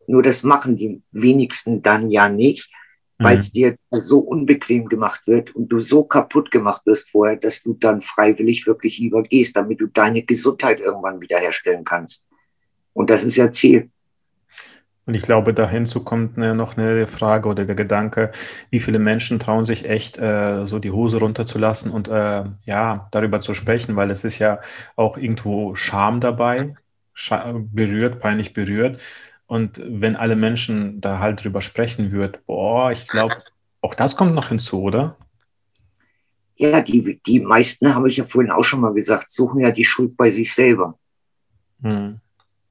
[0.06, 2.72] Nur das machen die wenigsten dann ja nicht,
[3.24, 3.54] weil es mhm.
[3.54, 8.02] dir so unbequem gemacht wird und du so kaputt gemacht wirst vorher, dass du dann
[8.02, 12.28] freiwillig wirklich lieber gehst, damit du deine Gesundheit irgendwann wiederherstellen kannst.
[12.94, 13.90] Und das ist ja Ziel.
[15.06, 18.32] Und ich glaube, dahin zu kommt ne, noch eine Frage oder der Gedanke,
[18.70, 23.42] wie viele Menschen trauen sich echt, äh, so die Hose runterzulassen und äh, ja, darüber
[23.42, 24.60] zu sprechen, weil es ist ja
[24.96, 26.74] auch irgendwo Scham dabei,
[27.14, 29.00] scha berührt, peinlich berührt.
[29.52, 33.36] Und wenn alle Menschen da halt drüber sprechen würden, boah, ich glaube,
[33.82, 35.18] auch das kommt noch hinzu, oder?
[36.56, 39.84] Ja, die, die meisten, habe ich ja vorhin auch schon mal gesagt, suchen ja die
[39.84, 40.98] Schuld bei sich selber.
[41.82, 42.22] Hm.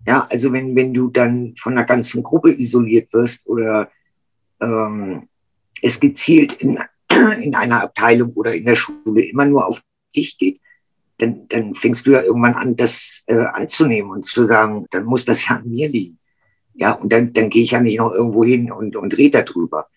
[0.06, 3.90] Ja, also wenn, wenn du dann von einer ganzen Gruppe isoliert wirst oder
[4.62, 5.28] ähm,
[5.82, 6.78] es gezielt in,
[7.42, 9.82] in einer Abteilung oder in der Schule immer nur auf
[10.16, 10.62] dich geht,
[11.18, 15.26] dann, dann fängst du ja irgendwann an, das äh, anzunehmen und zu sagen, dann muss
[15.26, 16.16] das ja an mir liegen.
[16.80, 19.88] Ja, und dann, dann gehe ich ja nicht noch irgendwo hin und, und rede darüber.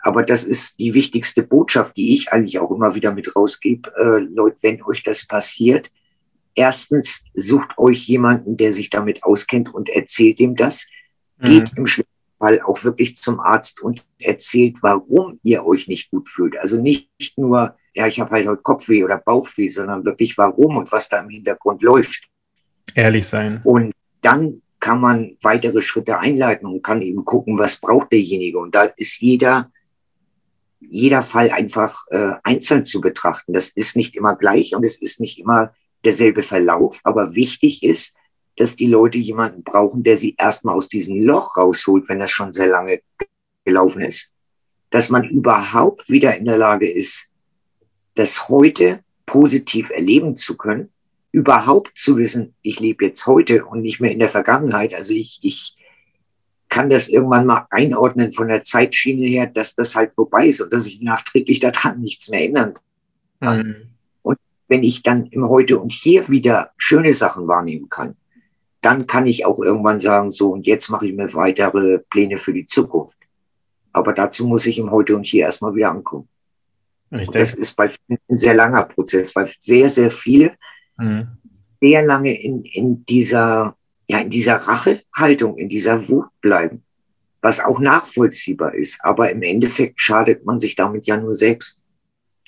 [0.00, 3.92] Aber das ist die wichtigste Botschaft, die ich eigentlich auch immer wieder mit rausgebe.
[3.96, 5.92] Äh, Leute, wenn euch das passiert,
[6.56, 10.88] erstens sucht euch jemanden, der sich damit auskennt und erzählt ihm das.
[11.38, 11.44] Mhm.
[11.46, 16.28] Geht im schlimmsten Fall auch wirklich zum Arzt und erzählt, warum ihr euch nicht gut
[16.28, 16.58] fühlt.
[16.58, 20.90] Also nicht nur, ja, ich habe halt heute Kopfweh oder Bauchweh, sondern wirklich warum und
[20.90, 22.28] was da im Hintergrund läuft.
[22.96, 23.60] Ehrlich sein.
[23.62, 28.58] Und dann kann man weitere Schritte einleiten und kann eben gucken, was braucht derjenige.
[28.58, 29.72] Und da ist jeder,
[30.78, 33.54] jeder Fall einfach äh, einzeln zu betrachten.
[33.54, 35.72] Das ist nicht immer gleich und es ist nicht immer
[36.04, 38.18] derselbe Verlauf, aber wichtig ist,
[38.56, 42.52] dass die Leute jemanden brauchen, der sie erstmal aus diesem Loch rausholt, wenn das schon
[42.52, 43.00] sehr lange
[43.64, 44.34] gelaufen ist.
[44.90, 47.30] Dass man überhaupt wieder in der Lage ist,
[48.16, 50.92] das heute positiv erleben zu können,
[51.34, 54.94] überhaupt zu wissen, ich lebe jetzt heute und nicht mehr in der Vergangenheit.
[54.94, 55.76] Also ich, ich
[56.68, 60.72] kann das irgendwann mal einordnen von der Zeitschiene her, dass das halt vorbei ist und
[60.72, 62.74] dass ich nachträglich daran nichts mehr ändern
[63.40, 63.58] kann.
[63.58, 63.94] Mhm
[64.68, 68.16] wenn ich dann im Heute und Hier wieder schöne Sachen wahrnehmen kann,
[68.80, 72.52] dann kann ich auch irgendwann sagen, so, und jetzt mache ich mir weitere Pläne für
[72.52, 73.16] die Zukunft.
[73.92, 76.28] Aber dazu muss ich im Heute und Hier erstmal wieder ankommen.
[77.10, 80.56] Und das ist bei vielen ein sehr langer Prozess, weil sehr, sehr viele
[80.96, 81.28] mhm.
[81.80, 83.76] sehr lange in, in dieser,
[84.06, 86.82] ja, in dieser Rachehaltung, in dieser Wut bleiben,
[87.40, 88.98] was auch nachvollziehbar ist.
[89.02, 91.82] Aber im Endeffekt schadet man sich damit ja nur selbst.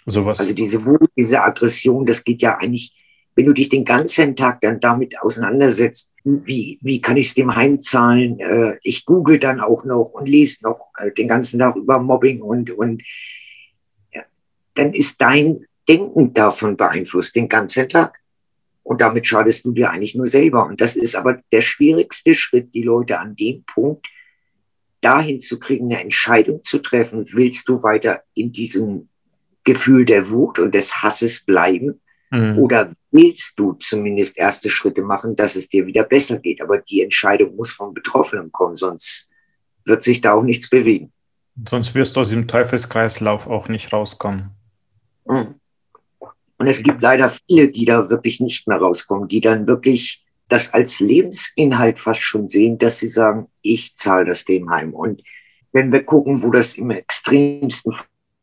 [0.06, 0.38] Sowas.
[0.40, 2.94] Also diese Wut, diese Aggression, das geht ja eigentlich,
[3.34, 7.54] wenn du dich den ganzen Tag dann damit auseinandersetzt, wie, wie kann ich es dem
[7.54, 8.40] heimzahlen?
[8.40, 12.42] Äh, ich google dann auch noch und lese noch äh, den ganzen Tag über Mobbing
[12.42, 13.02] und, und
[14.12, 14.22] ja,
[14.74, 18.20] dann ist dein Denken davon beeinflusst, den ganzen Tag.
[18.86, 20.64] Und damit schadest du dir eigentlich nur selber.
[20.64, 24.06] Und das ist aber der schwierigste Schritt, die Leute an dem Punkt
[25.00, 27.26] dahin zu kriegen, eine Entscheidung zu treffen.
[27.32, 29.08] Willst du weiter in diesem
[29.64, 32.00] Gefühl der Wut und des Hasses bleiben?
[32.30, 32.58] Mhm.
[32.58, 36.62] Oder willst du zumindest erste Schritte machen, dass es dir wieder besser geht?
[36.62, 39.32] Aber die Entscheidung muss vom Betroffenen kommen, sonst
[39.84, 41.12] wird sich da auch nichts bewegen.
[41.68, 44.50] Sonst wirst du aus dem Teufelskreislauf auch nicht rauskommen.
[45.24, 45.56] Mhm.
[46.58, 50.72] Und es gibt leider viele, die da wirklich nicht mehr rauskommen, die dann wirklich das
[50.72, 54.94] als Lebensinhalt fast schon sehen, dass sie sagen, ich zahle das dem heim.
[54.94, 55.22] Und
[55.72, 57.92] wenn wir gucken, wo das im extremsten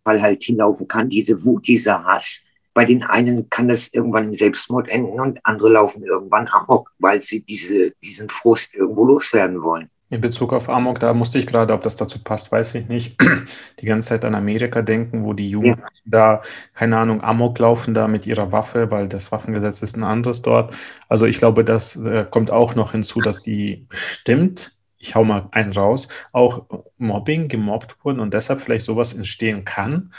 [0.03, 2.45] Fall halt hinlaufen kann, diese Wut, dieser Hass.
[2.73, 7.21] Bei den einen kann das irgendwann im Selbstmord enden und andere laufen irgendwann amok, weil
[7.21, 9.89] sie diese, diesen Frust irgendwo loswerden wollen.
[10.13, 13.19] In Bezug auf Amok, da musste ich gerade, ob das dazu passt, weiß ich nicht,
[13.79, 16.37] die ganze Zeit an Amerika denken, wo die Jugendlichen ja.
[16.37, 16.41] da,
[16.75, 20.75] keine Ahnung, Amok laufen da mit ihrer Waffe, weil das Waffengesetz ist ein anderes dort.
[21.09, 25.49] Also ich glaube, das äh, kommt auch noch hinzu, dass die bestimmt, ich hau mal
[25.51, 26.67] einen raus, auch
[26.99, 30.13] Mobbing, gemobbt wurden und deshalb vielleicht sowas entstehen kann,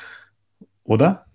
[0.82, 1.26] oder?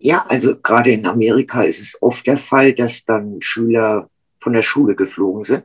[0.00, 4.62] Ja, also gerade in Amerika ist es oft der Fall, dass dann Schüler von der
[4.62, 5.64] Schule geflogen sind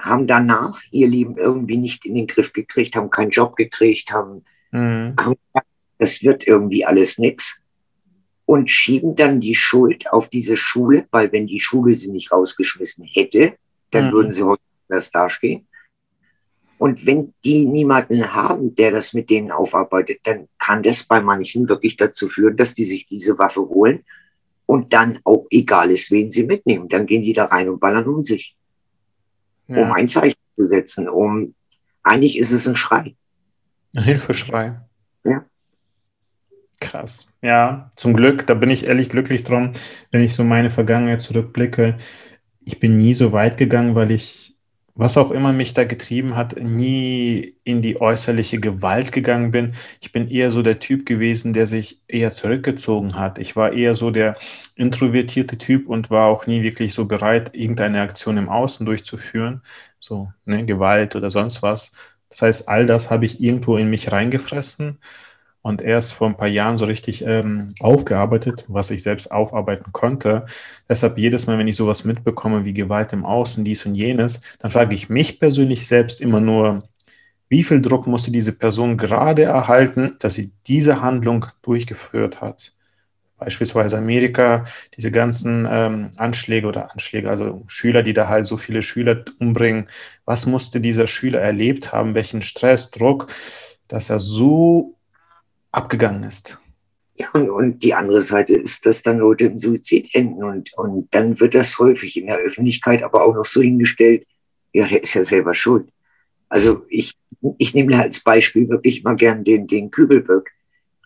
[0.00, 4.44] haben danach ihr Leben irgendwie nicht in den Griff gekriegt, haben keinen Job gekriegt, haben,
[4.70, 5.14] mhm.
[5.18, 5.36] haben
[5.98, 7.60] das wird irgendwie alles nix
[8.46, 13.04] und schieben dann die Schuld auf diese Schule, weil wenn die Schule sie nicht rausgeschmissen
[13.04, 13.54] hätte,
[13.90, 14.12] dann mhm.
[14.12, 15.68] würden sie heute anders dastehen.
[16.78, 21.68] Und wenn die niemanden haben, der das mit denen aufarbeitet, dann kann das bei manchen
[21.68, 24.02] wirklich dazu führen, dass die sich diese Waffe holen
[24.64, 26.88] und dann auch egal ist, wen sie mitnehmen.
[26.88, 28.56] Dann gehen die da rein und ballern um sich
[29.70, 29.82] ja.
[29.82, 31.54] um ein Zeichen zu setzen, um
[32.02, 33.14] eigentlich ist es ein Schrei.
[33.94, 34.80] Ein Hilfeschrei.
[35.24, 35.44] Ja.
[36.80, 37.26] Krass.
[37.42, 39.72] Ja, zum Glück, da bin ich ehrlich glücklich drum,
[40.10, 41.98] wenn ich so meine Vergangenheit zurückblicke.
[42.64, 44.49] Ich bin nie so weit gegangen, weil ich
[44.94, 49.72] was auch immer mich da getrieben hat, nie in die äußerliche Gewalt gegangen bin.
[50.00, 53.38] Ich bin eher so der Typ gewesen, der sich eher zurückgezogen hat.
[53.38, 54.36] Ich war eher so der
[54.76, 59.62] introvertierte Typ und war auch nie wirklich so bereit, irgendeine Aktion im Außen durchzuführen,
[59.98, 61.92] so ne, Gewalt oder sonst was.
[62.28, 64.98] Das heißt, all das habe ich irgendwo in mich reingefressen
[65.62, 70.46] und erst vor ein paar Jahren so richtig ähm, aufgearbeitet, was ich selbst aufarbeiten konnte.
[70.88, 74.70] Deshalb jedes Mal, wenn ich sowas mitbekomme wie Gewalt im Außen, dies und jenes, dann
[74.70, 76.82] frage ich mich persönlich selbst immer nur,
[77.48, 82.72] wie viel Druck musste diese Person gerade erhalten, dass sie diese Handlung durchgeführt hat?
[83.36, 88.82] Beispielsweise Amerika, diese ganzen ähm, Anschläge oder Anschläge, also Schüler, die da halt so viele
[88.82, 89.88] Schüler umbringen.
[90.26, 92.14] Was musste dieser Schüler erlebt haben?
[92.14, 93.28] Welchen Stress, Druck,
[93.88, 94.94] dass er so
[95.72, 96.60] abgegangen ist.
[97.14, 101.14] Ja, und, und die andere Seite ist, dass dann Leute im Suizid enden und, und
[101.14, 104.26] dann wird das häufig in der Öffentlichkeit aber auch noch so hingestellt,
[104.72, 105.88] ja, der ist ja selber schuld.
[106.48, 107.16] Also ich,
[107.58, 110.50] ich nehme als Beispiel wirklich mal gern den, den Kübelböck,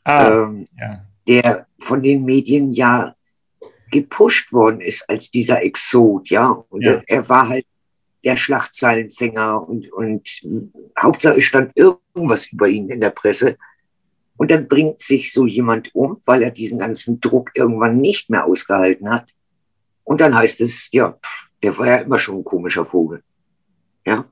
[0.05, 1.05] ah, ähm, ja.
[1.27, 3.14] der von den Medien ja
[3.90, 6.48] gepusht worden ist als dieser Exot, ja.
[6.68, 6.92] Und ja.
[6.92, 7.66] Er, er, war halt
[8.24, 10.42] der Schlagzeilenfänger und, und
[10.98, 13.57] Hauptsache stand irgendwas über ihn in der Presse.
[14.37, 18.44] Und dann bringt sich so jemand um, weil er diesen ganzen Druck irgendwann nicht mehr
[18.44, 19.33] ausgehalten hat.
[20.03, 21.18] Und dann heißt es, ja,
[21.62, 23.23] der war ja immer schon ein komischer Vogel.
[24.05, 24.27] Ja.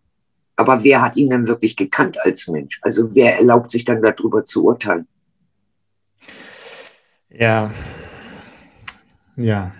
[0.57, 2.79] Aber wer hat ihn denn wirklich gekannt als Mensch?
[2.83, 5.09] Also wer erlaubt sich dann darüber zu urteilen?
[7.31, 7.73] Ja.
[9.37, 9.73] Ja.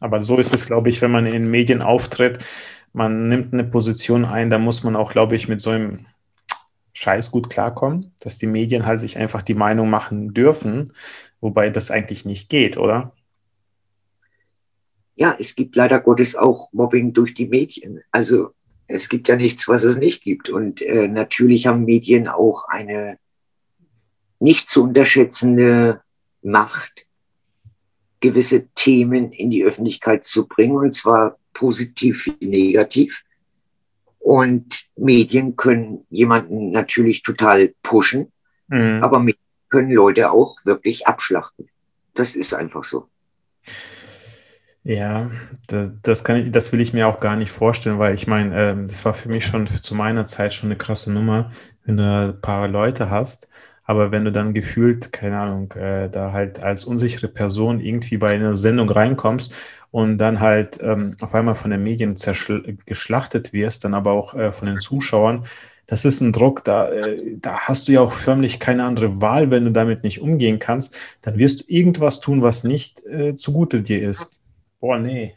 [0.00, 2.44] Aber so ist es, glaube ich, wenn man in den Medien auftritt.
[2.92, 6.06] Man nimmt eine Position ein, da muss man auch, glaube ich, mit so einem
[7.02, 10.92] Scheiß gut klarkommen, dass die Medien halt sich einfach die Meinung machen dürfen,
[11.40, 13.12] wobei das eigentlich nicht geht, oder?
[15.16, 18.00] Ja, es gibt leider Gottes auch Mobbing durch die Medien.
[18.12, 18.50] Also
[18.86, 20.48] es gibt ja nichts, was es nicht gibt.
[20.48, 23.18] Und äh, natürlich haben Medien auch eine
[24.38, 26.02] nicht zu unterschätzende
[26.40, 27.06] Macht,
[28.20, 33.24] gewisse Themen in die Öffentlichkeit zu bringen, und zwar positiv wie negativ.
[34.22, 38.30] Und Medien können jemanden natürlich total pushen,
[38.68, 39.00] mhm.
[39.02, 41.68] aber Medien können Leute auch wirklich abschlachten.
[42.14, 43.08] Das ist einfach so.
[44.84, 45.30] Ja,
[45.68, 48.70] das, das, kann ich, das will ich mir auch gar nicht vorstellen, weil ich meine,
[48.70, 51.52] ähm, das war für mich schon zu meiner Zeit schon eine krasse Nummer,
[51.84, 53.48] wenn du ein paar Leute hast,
[53.84, 58.34] aber wenn du dann gefühlt, keine Ahnung, äh, da halt als unsichere Person irgendwie bei
[58.34, 59.54] einer Sendung reinkommst
[59.90, 62.16] und dann halt ähm, auf einmal von den Medien
[62.86, 65.44] geschlachtet wirst, dann aber auch äh, von den Zuschauern,
[65.86, 69.50] das ist ein Druck, da, äh, da hast du ja auch förmlich keine andere Wahl,
[69.50, 73.82] wenn du damit nicht umgehen kannst, dann wirst du irgendwas tun, was nicht äh, zugute
[73.82, 74.40] dir ist.
[74.80, 75.34] Boah, nee.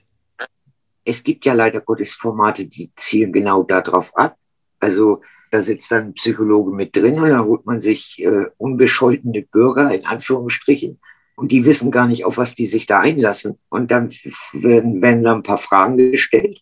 [1.03, 4.37] Es gibt ja leider Gottes Formate, die zielen genau darauf ab.
[4.79, 9.41] Also da sitzt dann ein Psychologe mit drin und da holt man sich äh, unbescholtene
[9.43, 10.99] Bürger in Anführungsstrichen
[11.35, 13.59] und die wissen gar nicht, auf was die sich da einlassen.
[13.69, 14.11] Und dann
[14.53, 16.61] werden, werden da ein paar Fragen gestellt.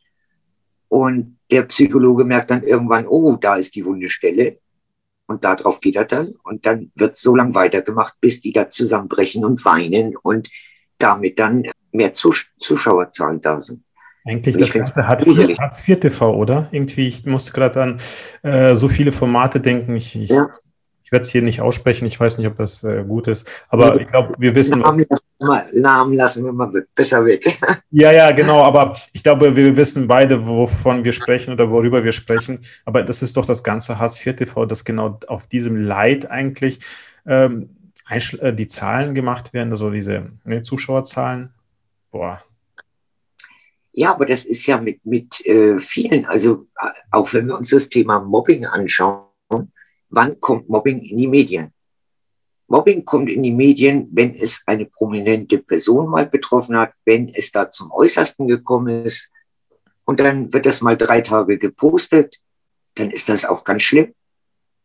[0.88, 4.60] Und der Psychologe merkt dann irgendwann, oh, da ist die wunde Stelle.
[5.28, 6.34] Und darauf geht er dann.
[6.43, 10.50] Und dann wird so lange weitergemacht, bis die da zusammenbrechen und weinen und
[10.98, 13.84] damit dann mehr Zus Zuschauerzahlen da sind.
[14.25, 16.69] Eigentlich das Ganze hat Hartz IV TV, oder?
[16.71, 17.99] Irgendwie, ich musste gerade an
[18.41, 19.95] äh, so viele Formate denken.
[19.97, 20.47] Ich, ich, ja.
[21.03, 23.99] ich werde es hier nicht aussprechen, ich weiß nicht, ob das äh, gut ist, aber
[23.99, 24.79] ich glaube, wir wissen.
[24.79, 25.07] Namen wir
[25.45, 27.59] mal, Namen lassen wir mal besser weg.
[27.91, 32.13] ja, ja, genau, aber ich glaube, wir wissen beide, wovon wir sprechen oder worüber wir
[32.13, 32.59] sprechen.
[32.86, 36.79] Aber das ist doch das ganze Hartz IV TV, das genau auf diesem Leid eigentlich
[37.25, 37.75] ähm,
[38.09, 41.49] äh, die Zahlen gemacht werden, also diese ne, Zuschauerzahlen.
[42.09, 42.41] Boah,
[43.95, 47.69] ja, aber das ist ja mit, mit äh, vielen, also äh, auch wenn wir uns
[47.69, 49.71] das Thema Mobbing anschauen,
[50.10, 51.71] wann kommt Mobbing in die Medien?
[52.67, 57.51] Mobbing kommt in die Medien, wenn es eine prominente Person mal betroffen hat, wenn es
[57.51, 59.32] da zum Äußersten gekommen ist.
[60.06, 62.38] Und dann wird das mal drei Tage gepostet,
[62.95, 64.13] dann ist das auch ganz schlimm.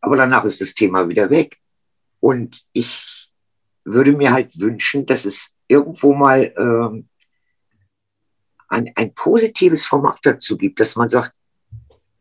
[0.01, 1.57] Aber danach ist das Thema wieder weg.
[2.21, 3.31] Und ich
[3.85, 7.09] würde mir halt wünschen, dass es irgendwo mal ähm,
[8.69, 11.33] ein, ein positives Format dazu gibt, dass man sagt,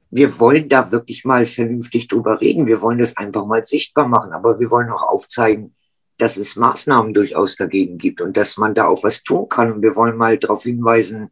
[0.09, 2.65] wir wollen da wirklich mal vernünftig drüber reden.
[2.65, 5.75] Wir wollen das einfach mal sichtbar machen, aber wir wollen auch aufzeigen,
[6.17, 9.71] dass es Maßnahmen durchaus dagegen gibt und dass man da auch was tun kann.
[9.73, 11.29] Und wir wollen mal darauf hinweisen,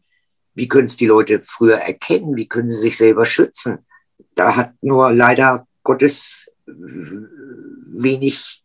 [0.53, 3.79] wie können es die Leute früher erkennen, wie können sie sich selber schützen.
[4.35, 6.51] Da hat nur leider Gottes
[7.95, 8.63] wenig,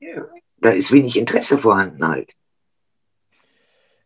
[0.58, 2.30] da ist wenig Interesse vorhanden halt.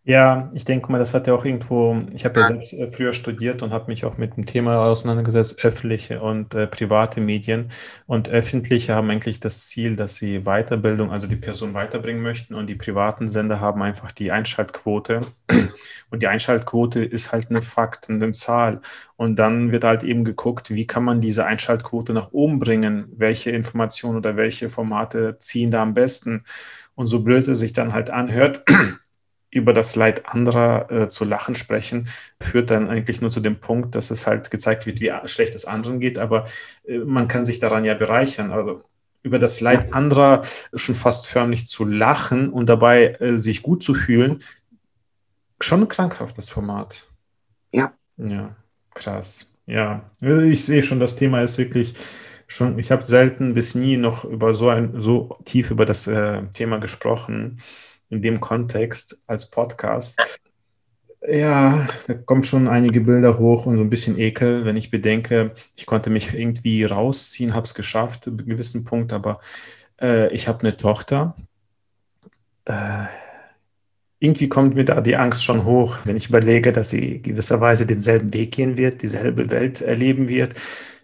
[0.07, 3.14] Ja, ich denke mal, das hat ja auch irgendwo, ich habe ja selbst äh, früher
[3.14, 7.71] studiert und habe mich auch mit dem Thema auseinandergesetzt, öffentliche und äh, private Medien.
[8.07, 12.67] Und öffentliche haben eigentlich das Ziel, dass sie Weiterbildung, also die Person weiterbringen möchten und
[12.67, 15.23] die privaten Sender haben einfach die Einschaltquote.
[16.11, 18.83] Und die Einschaltquote ist halt eine Fakt, eine Zahl.
[19.17, 23.07] Und dann wird halt eben geguckt, wie kann man diese Einschaltquote nach oben bringen?
[23.17, 26.45] Welche Informationen oder welche Formate ziehen da am besten?
[26.95, 28.62] Und so blöd es sich dann halt anhört,
[29.55, 32.09] über das Leid anderer äh, zu lachen sprechen,
[32.40, 35.64] führt dann eigentlich nur zu dem Punkt, dass es halt gezeigt wird, wie schlecht es
[35.64, 36.47] anderen geht, aber
[36.87, 38.51] äh, man kann sich daran ja bereichern.
[38.51, 38.83] Also
[39.23, 40.43] über das Leid anderer
[40.75, 44.40] schon fast förmlich zu lachen und dabei äh, sich gut zu fühlen,
[45.61, 47.09] schon ein krankhaftes Format.
[47.73, 47.95] Ja.
[48.17, 48.57] Ja,
[48.93, 49.57] krass.
[49.67, 51.95] Ja, ich sehe schon, das Thema ist wirklich
[52.49, 56.43] schon, ich habe selten bis nie noch über so ein, so tief über das äh,
[56.55, 57.61] Thema gesprochen
[58.11, 60.21] in dem Kontext als Podcast.
[61.27, 65.53] Ja, da kommen schon einige Bilder hoch und so ein bisschen Ekel, wenn ich bedenke,
[65.75, 69.40] ich konnte mich irgendwie rausziehen, habe es geschafft, einen gewissen Punkt, aber
[70.01, 71.35] äh, ich habe eine Tochter.
[72.67, 73.07] Äh,
[74.19, 78.33] irgendwie kommt mir da die Angst schon hoch, wenn ich überlege, dass sie gewisserweise denselben
[78.35, 80.55] Weg gehen wird, dieselbe Welt erleben wird.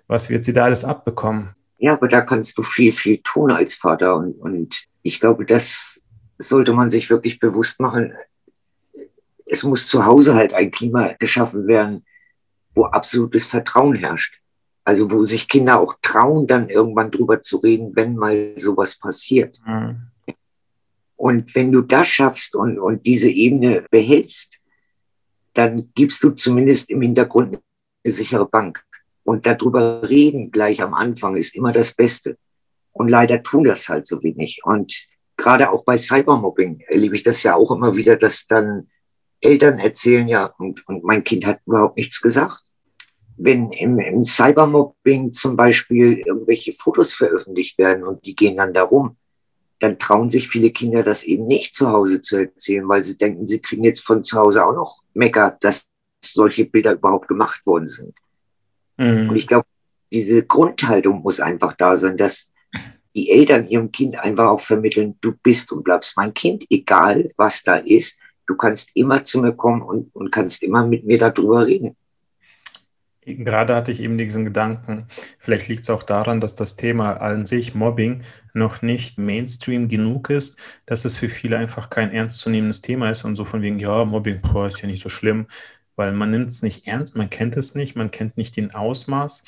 [0.06, 1.50] Was wird sie da alles abbekommen?
[1.78, 4.16] Ja, aber da kannst du viel, viel tun als Vater.
[4.16, 5.99] Und, und ich glaube, das
[6.40, 8.14] sollte man sich wirklich bewusst machen,
[9.46, 12.04] es muss zu Hause halt ein Klima geschaffen werden,
[12.74, 14.40] wo absolutes Vertrauen herrscht.
[14.84, 19.60] Also wo sich Kinder auch trauen, dann irgendwann drüber zu reden, wenn mal sowas passiert.
[19.66, 20.10] Mhm.
[21.16, 24.56] Und wenn du das schaffst und, und diese Ebene behältst,
[25.52, 27.58] dann gibst du zumindest im Hintergrund
[28.04, 28.82] eine sichere Bank.
[29.24, 32.38] Und darüber reden gleich am Anfang ist immer das Beste.
[32.92, 34.60] Und leider tun das halt so wenig.
[34.64, 35.06] Und
[35.40, 38.88] gerade auch bei Cybermobbing erlebe ich das ja auch immer wieder, dass dann
[39.40, 42.60] Eltern erzählen, ja, und, und mein Kind hat überhaupt nichts gesagt.
[43.36, 49.16] Wenn im, im Cybermobbing zum Beispiel irgendwelche Fotos veröffentlicht werden und die gehen dann darum,
[49.78, 53.46] dann trauen sich viele Kinder das eben nicht zu Hause zu erzählen, weil sie denken,
[53.46, 55.88] sie kriegen jetzt von zu Hause auch noch Mecker, dass
[56.22, 58.14] solche Bilder überhaupt gemacht worden sind.
[58.98, 59.30] Mhm.
[59.30, 59.66] Und ich glaube,
[60.12, 62.49] diese Grundhaltung muss einfach da sein, dass
[63.14, 67.62] die Eltern ihrem Kind einfach auch vermitteln, du bist und bleibst mein Kind, egal was
[67.62, 68.18] da ist.
[68.46, 71.96] Du kannst immer zu mir kommen und, und kannst immer mit mir darüber reden.
[73.22, 75.06] Gerade hatte ich eben diesen Gedanken,
[75.38, 78.22] vielleicht liegt es auch daran, dass das Thema an sich Mobbing
[78.54, 83.36] noch nicht Mainstream genug ist, dass es für viele einfach kein ernstzunehmendes Thema ist und
[83.36, 85.46] so von wegen, ja, Mobbing, boah, ist ja nicht so schlimm,
[85.96, 89.44] weil man nimmt es nicht ernst, man kennt es nicht, man kennt nicht den Ausmaß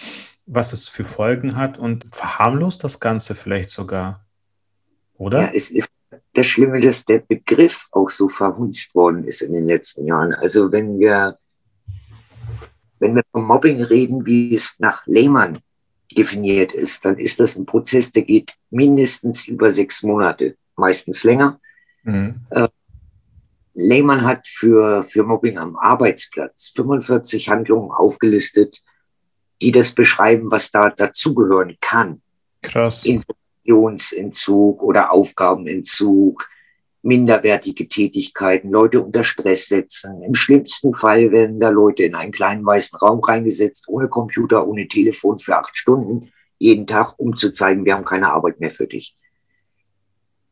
[0.46, 4.26] was es für Folgen hat und verharmlost das Ganze vielleicht sogar.
[5.14, 5.42] Oder?
[5.42, 5.92] Ja, es ist
[6.34, 10.34] das Schlimme, dass der Begriff auch so verhunzt worden ist in den letzten Jahren.
[10.34, 11.38] Also wenn wir,
[12.98, 15.60] wenn wir vom Mobbing reden, wie es nach Lehmann
[16.16, 21.60] definiert ist, dann ist das ein Prozess, der geht mindestens über sechs Monate, meistens länger.
[22.02, 22.40] Mhm.
[22.50, 22.68] Äh,
[23.74, 28.82] Lehmann hat für, für Mobbing am Arbeitsplatz 45 Handlungen aufgelistet,
[29.62, 32.20] die das beschreiben, was da dazugehören kann.
[32.62, 33.04] Krass.
[33.04, 36.48] Informationsentzug oder Aufgabenentzug,
[37.02, 40.22] minderwertige Tätigkeiten, Leute unter Stress setzen.
[40.22, 44.88] Im schlimmsten Fall werden da Leute in einen kleinen weißen Raum reingesetzt, ohne Computer, ohne
[44.88, 48.86] Telefon für acht Stunden jeden Tag, um zu zeigen, wir haben keine Arbeit mehr für
[48.86, 49.16] dich.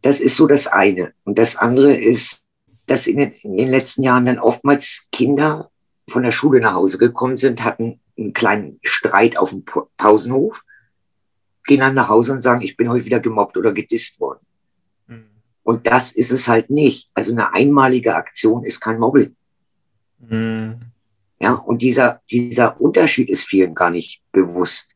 [0.03, 1.13] Das ist so das eine.
[1.23, 2.47] Und das andere ist,
[2.87, 5.71] dass in den, in den letzten Jahren dann oftmals Kinder
[6.09, 9.65] von der Schule nach Hause gekommen sind, hatten einen kleinen Streit auf dem
[9.97, 10.65] Pausenhof,
[11.65, 14.41] gehen dann nach Hause und sagen, ich bin heute wieder gemobbt oder gedisst worden.
[15.07, 15.27] Mhm.
[15.63, 17.11] Und das ist es halt nicht.
[17.15, 19.37] Also eine einmalige Aktion ist kein Mobbing.
[20.19, 20.81] Mhm.
[21.41, 24.95] Ja, und dieser, dieser Unterschied ist vielen gar nicht bewusst.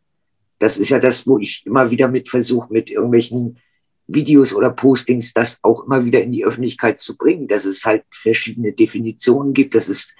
[0.59, 3.59] Das ist ja das, wo ich immer wieder mit versuche, mit irgendwelchen
[4.07, 8.05] Videos oder Postings das auch immer wieder in die Öffentlichkeit zu bringen, dass es halt
[8.11, 10.15] verschiedene Definitionen gibt, dass es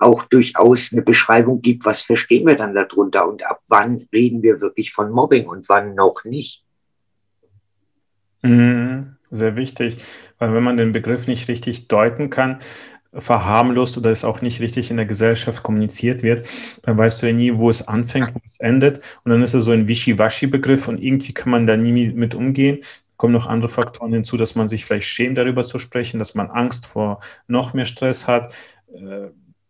[0.00, 4.60] auch durchaus eine Beschreibung gibt, was verstehen wir dann darunter und ab wann reden wir
[4.60, 6.64] wirklich von Mobbing und wann noch nicht.
[8.42, 9.98] Mhm, sehr wichtig,
[10.38, 12.60] weil wenn man den Begriff nicht richtig deuten kann,
[13.12, 16.48] verharmlost oder es auch nicht richtig in der Gesellschaft kommuniziert wird,
[16.82, 18.98] dann weißt du ja nie, wo es anfängt, wo es endet.
[19.24, 22.78] Und dann ist es so ein Wischiwaschi-Begriff und irgendwie kann man da nie mit umgehen.
[23.16, 26.50] Kommen noch andere Faktoren hinzu, dass man sich vielleicht schämt, darüber zu sprechen, dass man
[26.50, 28.54] Angst vor noch mehr Stress hat.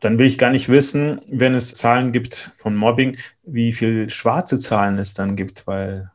[0.00, 4.58] Dann will ich gar nicht wissen, wenn es Zahlen gibt von Mobbing, wie viel schwarze
[4.58, 6.10] Zahlen es dann gibt, weil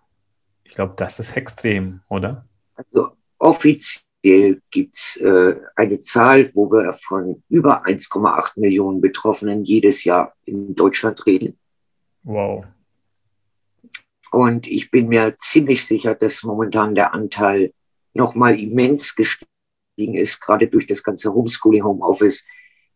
[0.63, 2.45] ich glaube, das ist extrem, oder?
[2.75, 9.63] Also offiziell offiziell gibt es äh, eine Zahl, wo wir von über 1,8 Millionen Betroffenen
[9.63, 11.57] jedes Jahr in Deutschland reden.
[12.23, 12.65] Wow.
[14.31, 17.71] Und ich bin mir ziemlich sicher, dass momentan der Anteil
[18.13, 22.45] nochmal immens gestiegen ist, gerade durch das ganze Homeschooling, Homeoffice,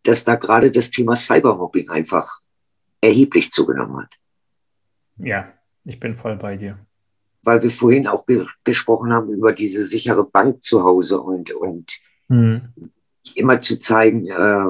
[0.04, 2.40] dass da gerade das Thema Cybermobbing einfach
[3.02, 4.14] erheblich zugenommen hat.
[5.18, 5.52] Ja,
[5.86, 6.78] ich bin voll bei dir
[7.44, 11.92] weil wir vorhin auch ge gesprochen haben über diese sichere Bank zu Hause und, und
[12.28, 12.74] mhm.
[13.36, 14.66] immer zu zeigen, äh,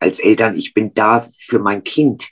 [0.00, 2.28] als Eltern, ich bin da für mein Kind.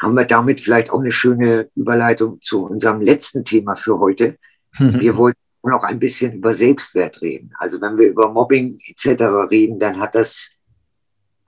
[0.00, 4.38] Haben wir damit vielleicht auch eine schöne Überleitung zu unserem letzten Thema für heute.
[4.78, 5.00] Mhm.
[5.00, 7.52] Wir wollten noch ein bisschen über Selbstwert reden.
[7.58, 9.22] Also wenn wir über Mobbing etc.
[9.50, 10.56] reden, dann hat das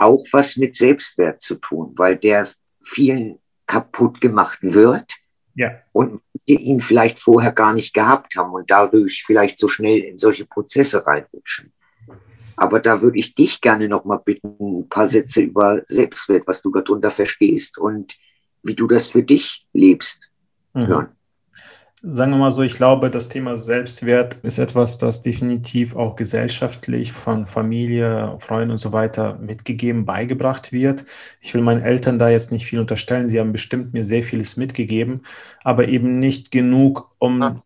[0.01, 2.49] auch was mit Selbstwert zu tun, weil der
[2.83, 5.21] vielen kaputt gemacht wird
[5.55, 5.73] ja.
[5.93, 10.17] Und die ihn vielleicht vorher gar nicht gehabt haben und dadurch vielleicht so schnell in
[10.17, 11.73] solche Prozesse reinrutschen.
[12.57, 16.63] Aber da würde ich dich gerne noch mal bitten, ein paar Sätze über Selbstwert, was
[16.63, 18.17] du darunter verstehst und
[18.63, 20.31] wie du das für dich lebst,
[20.75, 20.87] mhm.
[20.87, 21.09] hören
[22.03, 27.13] sagen wir mal so, ich glaube, das Thema Selbstwert ist etwas, das definitiv auch gesellschaftlich
[27.13, 31.05] von Familie, Freunden und so weiter mitgegeben, beigebracht wird.
[31.41, 33.29] Ich will meinen Eltern da jetzt nicht viel unterstellen.
[33.29, 35.23] Sie haben bestimmt mir sehr vieles mitgegeben,
[35.63, 37.61] aber eben nicht genug, um,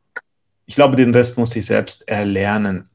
[0.67, 2.89] ich glaube, den Rest muss ich selbst erlernen.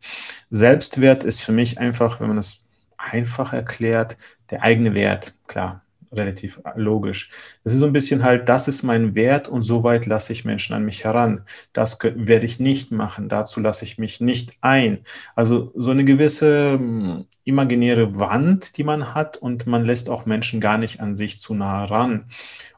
[0.50, 2.66] Selbstwert ist für mich einfach, wenn man das
[2.98, 4.18] einfach erklärt,
[4.50, 5.36] der eigene Wert.
[5.48, 7.30] Klar, relativ logisch.
[7.64, 10.46] Es ist so ein bisschen halt, das ist mein Wert und so weit lasse ich
[10.46, 11.46] Menschen an mich heran.
[11.74, 15.00] Das werde ich nicht machen, dazu lasse ich mich nicht ein.
[15.36, 20.60] Also so eine gewisse hm, imaginäre Wand, die man hat und man lässt auch Menschen
[20.60, 22.26] gar nicht an sich zu nah ran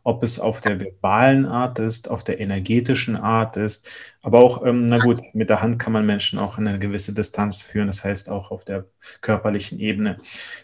[0.04, 3.88] ob es auf der verbalen Art ist, auf der energetischen Art ist,
[4.22, 7.14] aber auch, ähm, na gut, mit der Hand kann man Menschen auch in eine gewisse
[7.14, 8.86] Distanz führen, das heißt auch auf der
[9.22, 10.18] körperlichen Ebene.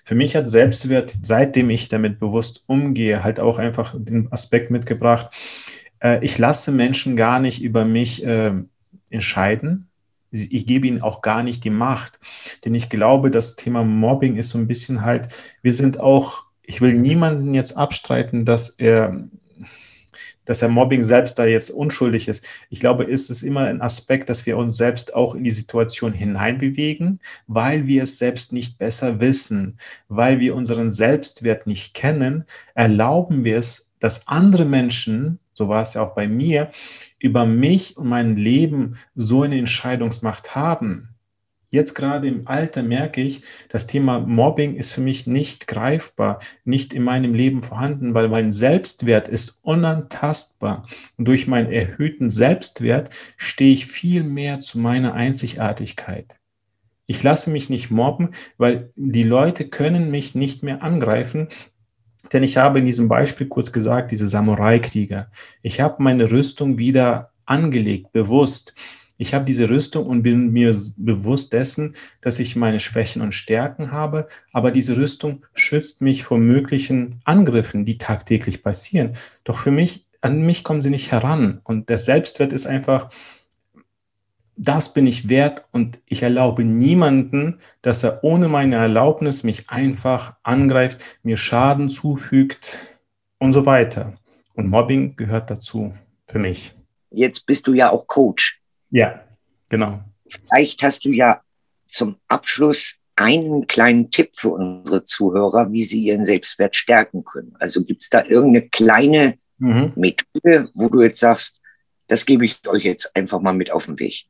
[0.04, 5.28] Für mich hat Selbstwert, seitdem ich damit bewusst umgehe, halt auch einfach den Aspekt mitgebracht,
[6.00, 8.54] äh, ich lasse Menschen gar nicht über mich äh,
[9.10, 9.88] entscheiden,
[10.32, 12.20] ich gebe ihnen auch gar nicht die Macht.
[12.66, 15.30] Denn ich glaube, das Thema Mobbing ist so ein bisschen halt,
[15.62, 19.24] wir sind auch ich will niemanden jetzt abstreiten, dass er,
[20.44, 22.46] dass er Mobbing selbst da jetzt unschuldig ist.
[22.70, 26.12] Ich glaube, ist es immer ein Aspekt, dass wir uns selbst auch in die Situation
[26.12, 32.44] hineinbewegen, weil wir es selbst nicht besser wissen, weil wir unseren Selbstwert nicht kennen,
[32.76, 36.70] erlauben wir es, dass andere Menschen, so war es ja auch bei mir,
[37.18, 41.16] über mich und mein Leben so eine Entscheidungsmacht haben.
[41.70, 46.94] Jetzt gerade im Alter merke ich, das Thema Mobbing ist für mich nicht greifbar, nicht
[46.94, 50.88] in meinem Leben vorhanden, weil mein Selbstwert ist unantastbar.
[51.18, 56.40] Und durch meinen erhöhten Selbstwert stehe ich viel mehr zu meiner Einzigartigkeit.
[57.06, 61.50] Ich lasse mich nicht mobben, weil die Leute können mich nicht mehr angreifen,
[62.34, 65.32] denn ich habe in diesem Beispiel kurz gesagt, diese Samurai-Krieger.
[65.62, 68.74] Ich habe meine Rüstung wieder angelegt, bewusst.
[69.18, 73.92] Ich habe diese Rüstung und bin mir bewusst dessen, dass ich meine Schwächen und Stärken
[73.92, 79.14] habe, aber diese Rüstung schützt mich vor möglichen Angriffen, die tagtäglich passieren.
[79.44, 81.62] Doch für mich, an mich kommen sie nicht heran.
[81.64, 83.10] Und der Selbstwert ist einfach,
[84.58, 90.36] das bin ich wert und ich erlaube niemanden, dass er ohne meine Erlaubnis mich einfach
[90.44, 92.80] angreift, mir Schaden zufügt
[93.38, 94.14] und so weiter.
[94.56, 95.94] Und Mobbing gehört dazu
[96.28, 96.74] für mich.
[97.12, 98.57] Jetzt bist du ja auch Coach.
[98.90, 99.24] Ja,
[99.70, 100.02] genau.
[100.28, 101.42] Vielleicht hast du ja
[101.88, 107.56] zum Abschluss einen kleinen Tipp für unsere Zuhörer, wie sie ihren Selbstwert stärken können.
[107.60, 109.94] Also gibt es da irgendeine kleine mhm.
[109.96, 111.60] Methode, wo du jetzt sagst,
[112.08, 114.28] das gebe ich euch jetzt einfach mal mit auf den Weg.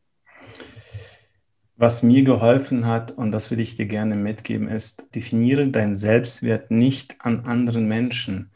[1.76, 6.72] Was mir geholfen hat, und das würde ich dir gerne mitgeben, ist, definiere deinen Selbstwert
[6.72, 8.52] nicht an anderen Menschen.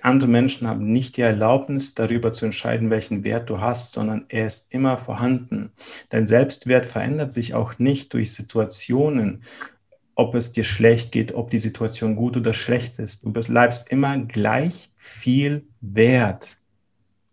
[0.00, 4.46] Andere Menschen haben nicht die Erlaubnis, darüber zu entscheiden, welchen Wert du hast, sondern er
[4.46, 5.72] ist immer vorhanden.
[6.08, 9.42] Dein Selbstwert verändert sich auch nicht durch Situationen,
[10.14, 13.24] ob es dir schlecht geht, ob die Situation gut oder schlecht ist.
[13.24, 16.58] Du bleibst immer gleich viel wert.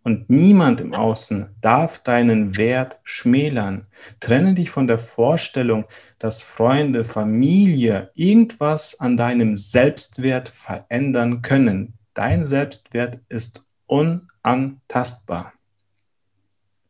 [0.02, 3.86] Und niemand im Außen darf deinen Wert schmälern.
[4.18, 5.84] Trenne dich von der Vorstellung,
[6.18, 11.98] dass Freunde, Familie irgendwas an deinem Selbstwert verändern können.
[12.14, 15.52] Dein Selbstwert ist unantastbar.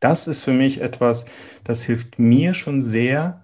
[0.01, 1.27] Das ist für mich etwas,
[1.65, 3.43] das hilft mir schon sehr,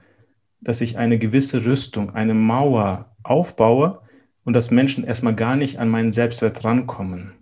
[0.61, 4.01] dass ich eine gewisse Rüstung, eine Mauer aufbaue
[4.45, 7.37] und dass Menschen erstmal gar nicht an meinen Selbstwert rankommen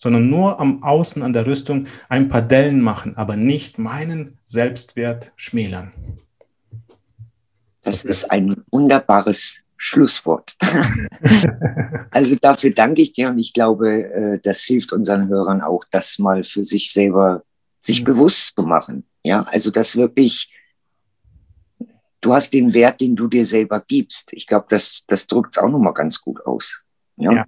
[0.00, 5.32] sondern nur am Außen an der Rüstung ein paar Dellen machen, aber nicht meinen Selbstwert
[5.36, 5.92] schmälern.
[7.82, 10.56] Das ist ein wunderbares Schlusswort.
[12.10, 16.18] also dafür danke ich dir und ich glaube, äh, das hilft unseren Hörern auch, das
[16.18, 17.44] mal für sich selber
[17.78, 18.04] sich mhm.
[18.04, 19.06] bewusst zu machen.
[19.22, 20.52] Ja, also das wirklich,
[22.20, 24.34] du hast den Wert, den du dir selber gibst.
[24.34, 26.82] Ich glaube, das, das drückt es auch nochmal ganz gut aus.
[27.16, 27.32] ja.
[27.32, 27.46] ja.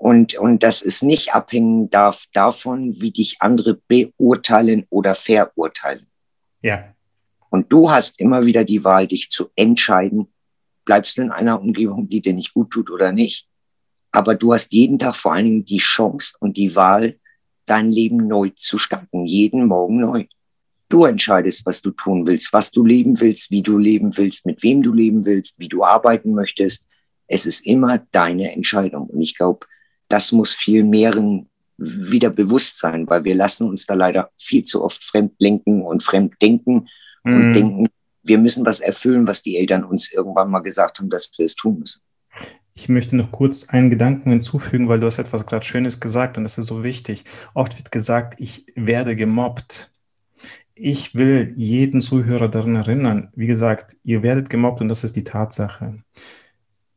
[0.00, 6.06] Und, und das ist nicht abhängen darf davon, wie dich andere beurteilen oder verurteilen.
[6.62, 6.94] Ja.
[7.50, 10.32] Und du hast immer wieder die Wahl, dich zu entscheiden,
[10.88, 13.46] bleibst du in einer Umgebung, die dir nicht gut tut oder nicht.
[14.10, 17.18] Aber du hast jeden Tag vor allen Dingen die Chance und die Wahl,
[17.66, 20.24] dein Leben neu zu starten, jeden Morgen neu.
[20.88, 24.62] Du entscheidest, was du tun willst, was du leben willst, wie du leben willst, mit
[24.62, 26.86] wem du leben willst, wie du arbeiten möchtest.
[27.26, 29.08] Es ist immer deine Entscheidung.
[29.08, 29.66] Und ich glaube,
[30.08, 34.82] das muss viel mehreren wieder bewusst sein, weil wir lassen uns da leider viel zu
[34.82, 36.88] oft fremd lenken und fremd denken
[37.24, 37.34] mhm.
[37.34, 37.86] und denken,
[38.22, 41.54] wir müssen was erfüllen, was die Eltern uns irgendwann mal gesagt haben, dass wir es
[41.54, 42.02] tun müssen.
[42.74, 46.44] Ich möchte noch kurz einen Gedanken hinzufügen, weil du hast etwas gerade Schönes gesagt und
[46.44, 47.24] das ist so wichtig.
[47.54, 49.92] Oft wird gesagt, ich werde gemobbt.
[50.74, 55.24] Ich will jeden Zuhörer daran erinnern, wie gesagt, ihr werdet gemobbt und das ist die
[55.24, 56.04] Tatsache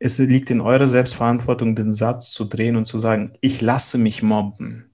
[0.04, 4.24] es liegt in eurer Selbstverantwortung, den Satz zu drehen und zu sagen, ich lasse mich
[4.24, 4.90] mobben.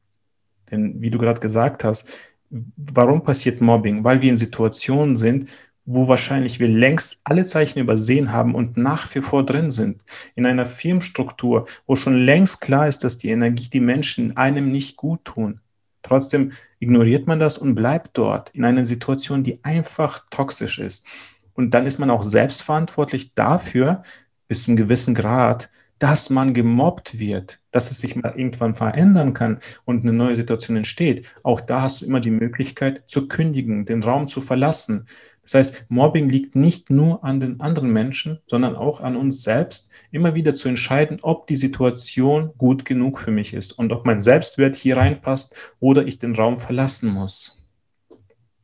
[0.70, 2.10] Denn wie du gerade gesagt hast,
[2.50, 4.04] warum passiert Mobbing?
[4.04, 5.50] Weil wir in Situationen sind,
[5.88, 10.04] wo wahrscheinlich wir längst alle Zeichen übersehen haben und nach wie vor drin sind.
[10.36, 14.98] In einer Firmenstruktur, wo schon längst klar ist, dass die Energie die Menschen einem nicht
[14.98, 15.62] gut tun.
[16.04, 21.06] Trotzdem ignoriert man das und bleibt dort in einer Situation, die einfach toxisch ist.
[21.54, 24.04] Und dann ist man auch selbstverantwortlich dafür,
[24.50, 25.70] bis zu einem gewissen Grad,
[26.00, 30.78] dass man gemobbt wird, dass es sich mal irgendwann verändern kann und eine neue Situation
[30.78, 31.28] entsteht.
[31.44, 35.08] Auch da hast du immer die Möglichkeit zu kündigen, den Raum zu verlassen.
[35.48, 39.90] Das heißt, Mobbing liegt nicht nur an den anderen Menschen, sondern auch an uns selbst,
[40.12, 44.20] immer wieder zu entscheiden, ob die Situation gut genug für mich ist und ob mein
[44.22, 47.58] Selbstwert hier reinpasst oder ich den Raum verlassen muss.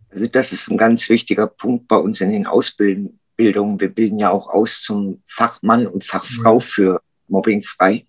[0.10, 3.80] Also das ist ein ganz wichtiger Punkt bei uns in den Ausbildungen Bildung.
[3.80, 8.06] Wir bilden ja auch aus zum Fachmann und Fachfrau für Mobbingfrei.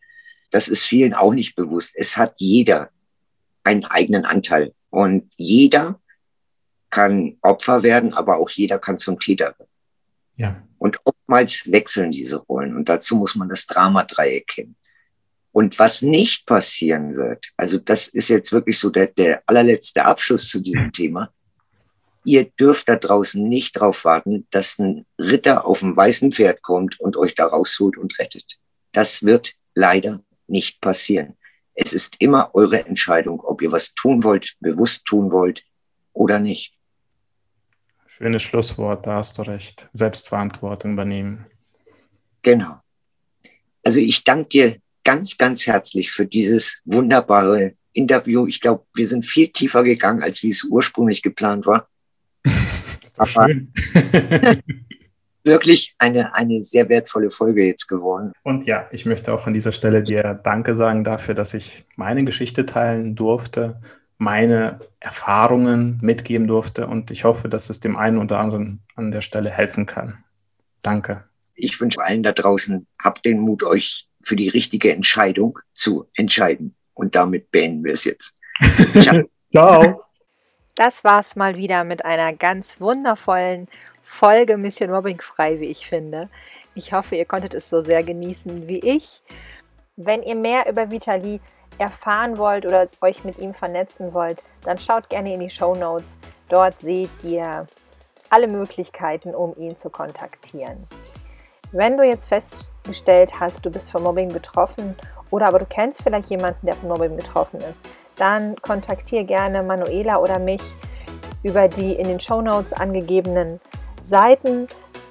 [0.50, 1.94] Das ist vielen auch nicht bewusst.
[1.96, 2.90] Es hat jeder
[3.64, 6.00] einen eigenen Anteil und jeder
[6.94, 9.70] kann Opfer werden, aber auch jeder kann zum Täter werden.
[10.36, 10.62] Ja.
[10.78, 14.76] Und oftmals wechseln diese Rollen und dazu muss man das Dramadreieck kennen.
[15.50, 20.48] Und was nicht passieren wird, also das ist jetzt wirklich so der, der allerletzte Abschluss
[20.48, 21.32] zu diesem Thema,
[22.22, 27.00] ihr dürft da draußen nicht drauf warten, dass ein Ritter auf dem weißen Pferd kommt
[27.00, 28.58] und euch da rausholt und rettet.
[28.92, 31.36] Das wird leider nicht passieren.
[31.74, 35.64] Es ist immer eure Entscheidung, ob ihr was tun wollt, bewusst tun wollt
[36.12, 36.74] oder nicht.
[38.16, 39.90] Schönes Schlusswort, da hast du recht.
[39.92, 41.46] Selbstverantwortung übernehmen.
[42.42, 42.76] Genau.
[43.82, 48.46] Also ich danke dir ganz, ganz herzlich für dieses wunderbare Interview.
[48.46, 51.88] Ich glaube, wir sind viel tiefer gegangen, als wie es ursprünglich geplant war.
[53.24, 53.72] schön.
[55.42, 58.30] wirklich eine, eine sehr wertvolle Folge jetzt geworden.
[58.44, 62.24] Und ja, ich möchte auch an dieser Stelle dir Danke sagen dafür, dass ich meine
[62.24, 63.80] Geschichte teilen durfte,
[64.24, 69.20] meine Erfahrungen mitgeben durfte und ich hoffe, dass es dem einen oder anderen an der
[69.20, 70.24] Stelle helfen kann.
[70.82, 71.24] Danke.
[71.54, 76.74] Ich wünsche allen da draußen, habt den Mut, euch für die richtige Entscheidung zu entscheiden.
[76.94, 78.36] Und damit beenden wir es jetzt.
[79.00, 79.24] Ciao.
[79.52, 80.02] Ciao.
[80.74, 83.68] Das war's mal wieder mit einer ganz wundervollen
[84.02, 86.30] Folge Mission Mobbing frei, wie ich finde.
[86.74, 89.22] Ich hoffe, ihr konntet es so sehr genießen wie ich.
[89.96, 91.40] Wenn ihr mehr über Vitali
[91.78, 96.16] erfahren wollt oder euch mit ihm vernetzen wollt, dann schaut gerne in die Show Notes.
[96.48, 97.66] Dort seht ihr
[98.30, 100.86] alle Möglichkeiten, um ihn zu kontaktieren.
[101.72, 104.96] Wenn du jetzt festgestellt hast, du bist von Mobbing betroffen
[105.30, 107.78] oder aber du kennst vielleicht jemanden, der von Mobbing betroffen ist,
[108.16, 110.62] dann kontaktiere gerne Manuela oder mich
[111.42, 113.60] über die in den Show Notes angegebenen
[114.02, 114.66] Seiten.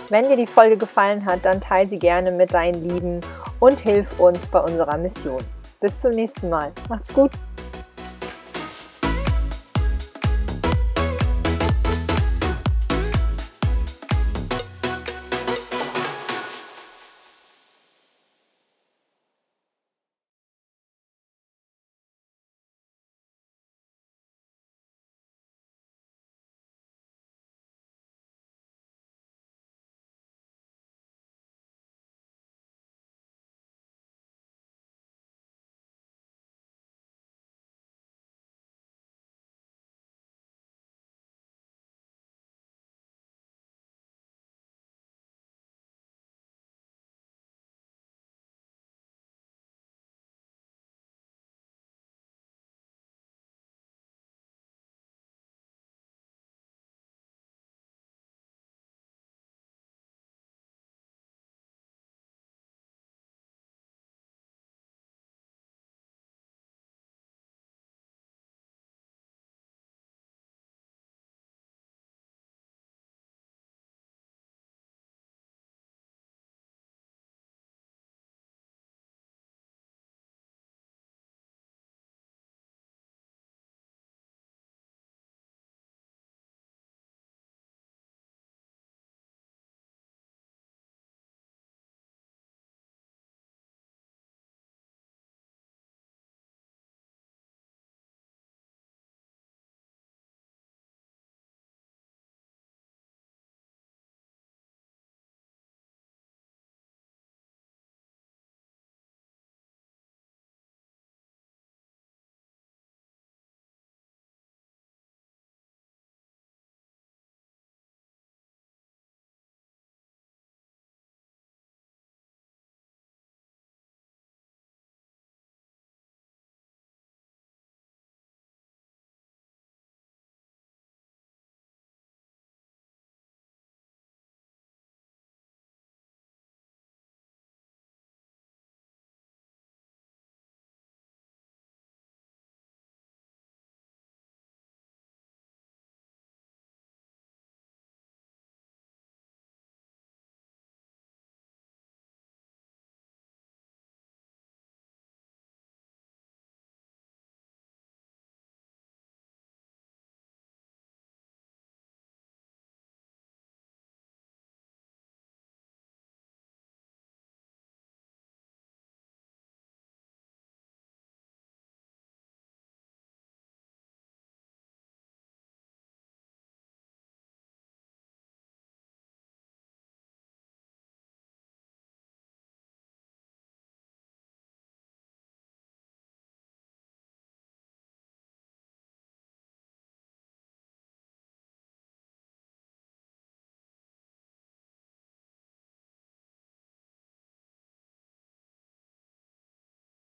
[0.10, 3.22] Wenn dir die Folge gefallen hat, dann teile sie gerne mit deinen Lieben
[3.60, 5.44] und hilf uns bei unserer Mission.
[5.84, 6.72] Bis zum nächsten Mal.
[6.88, 7.32] Macht's gut.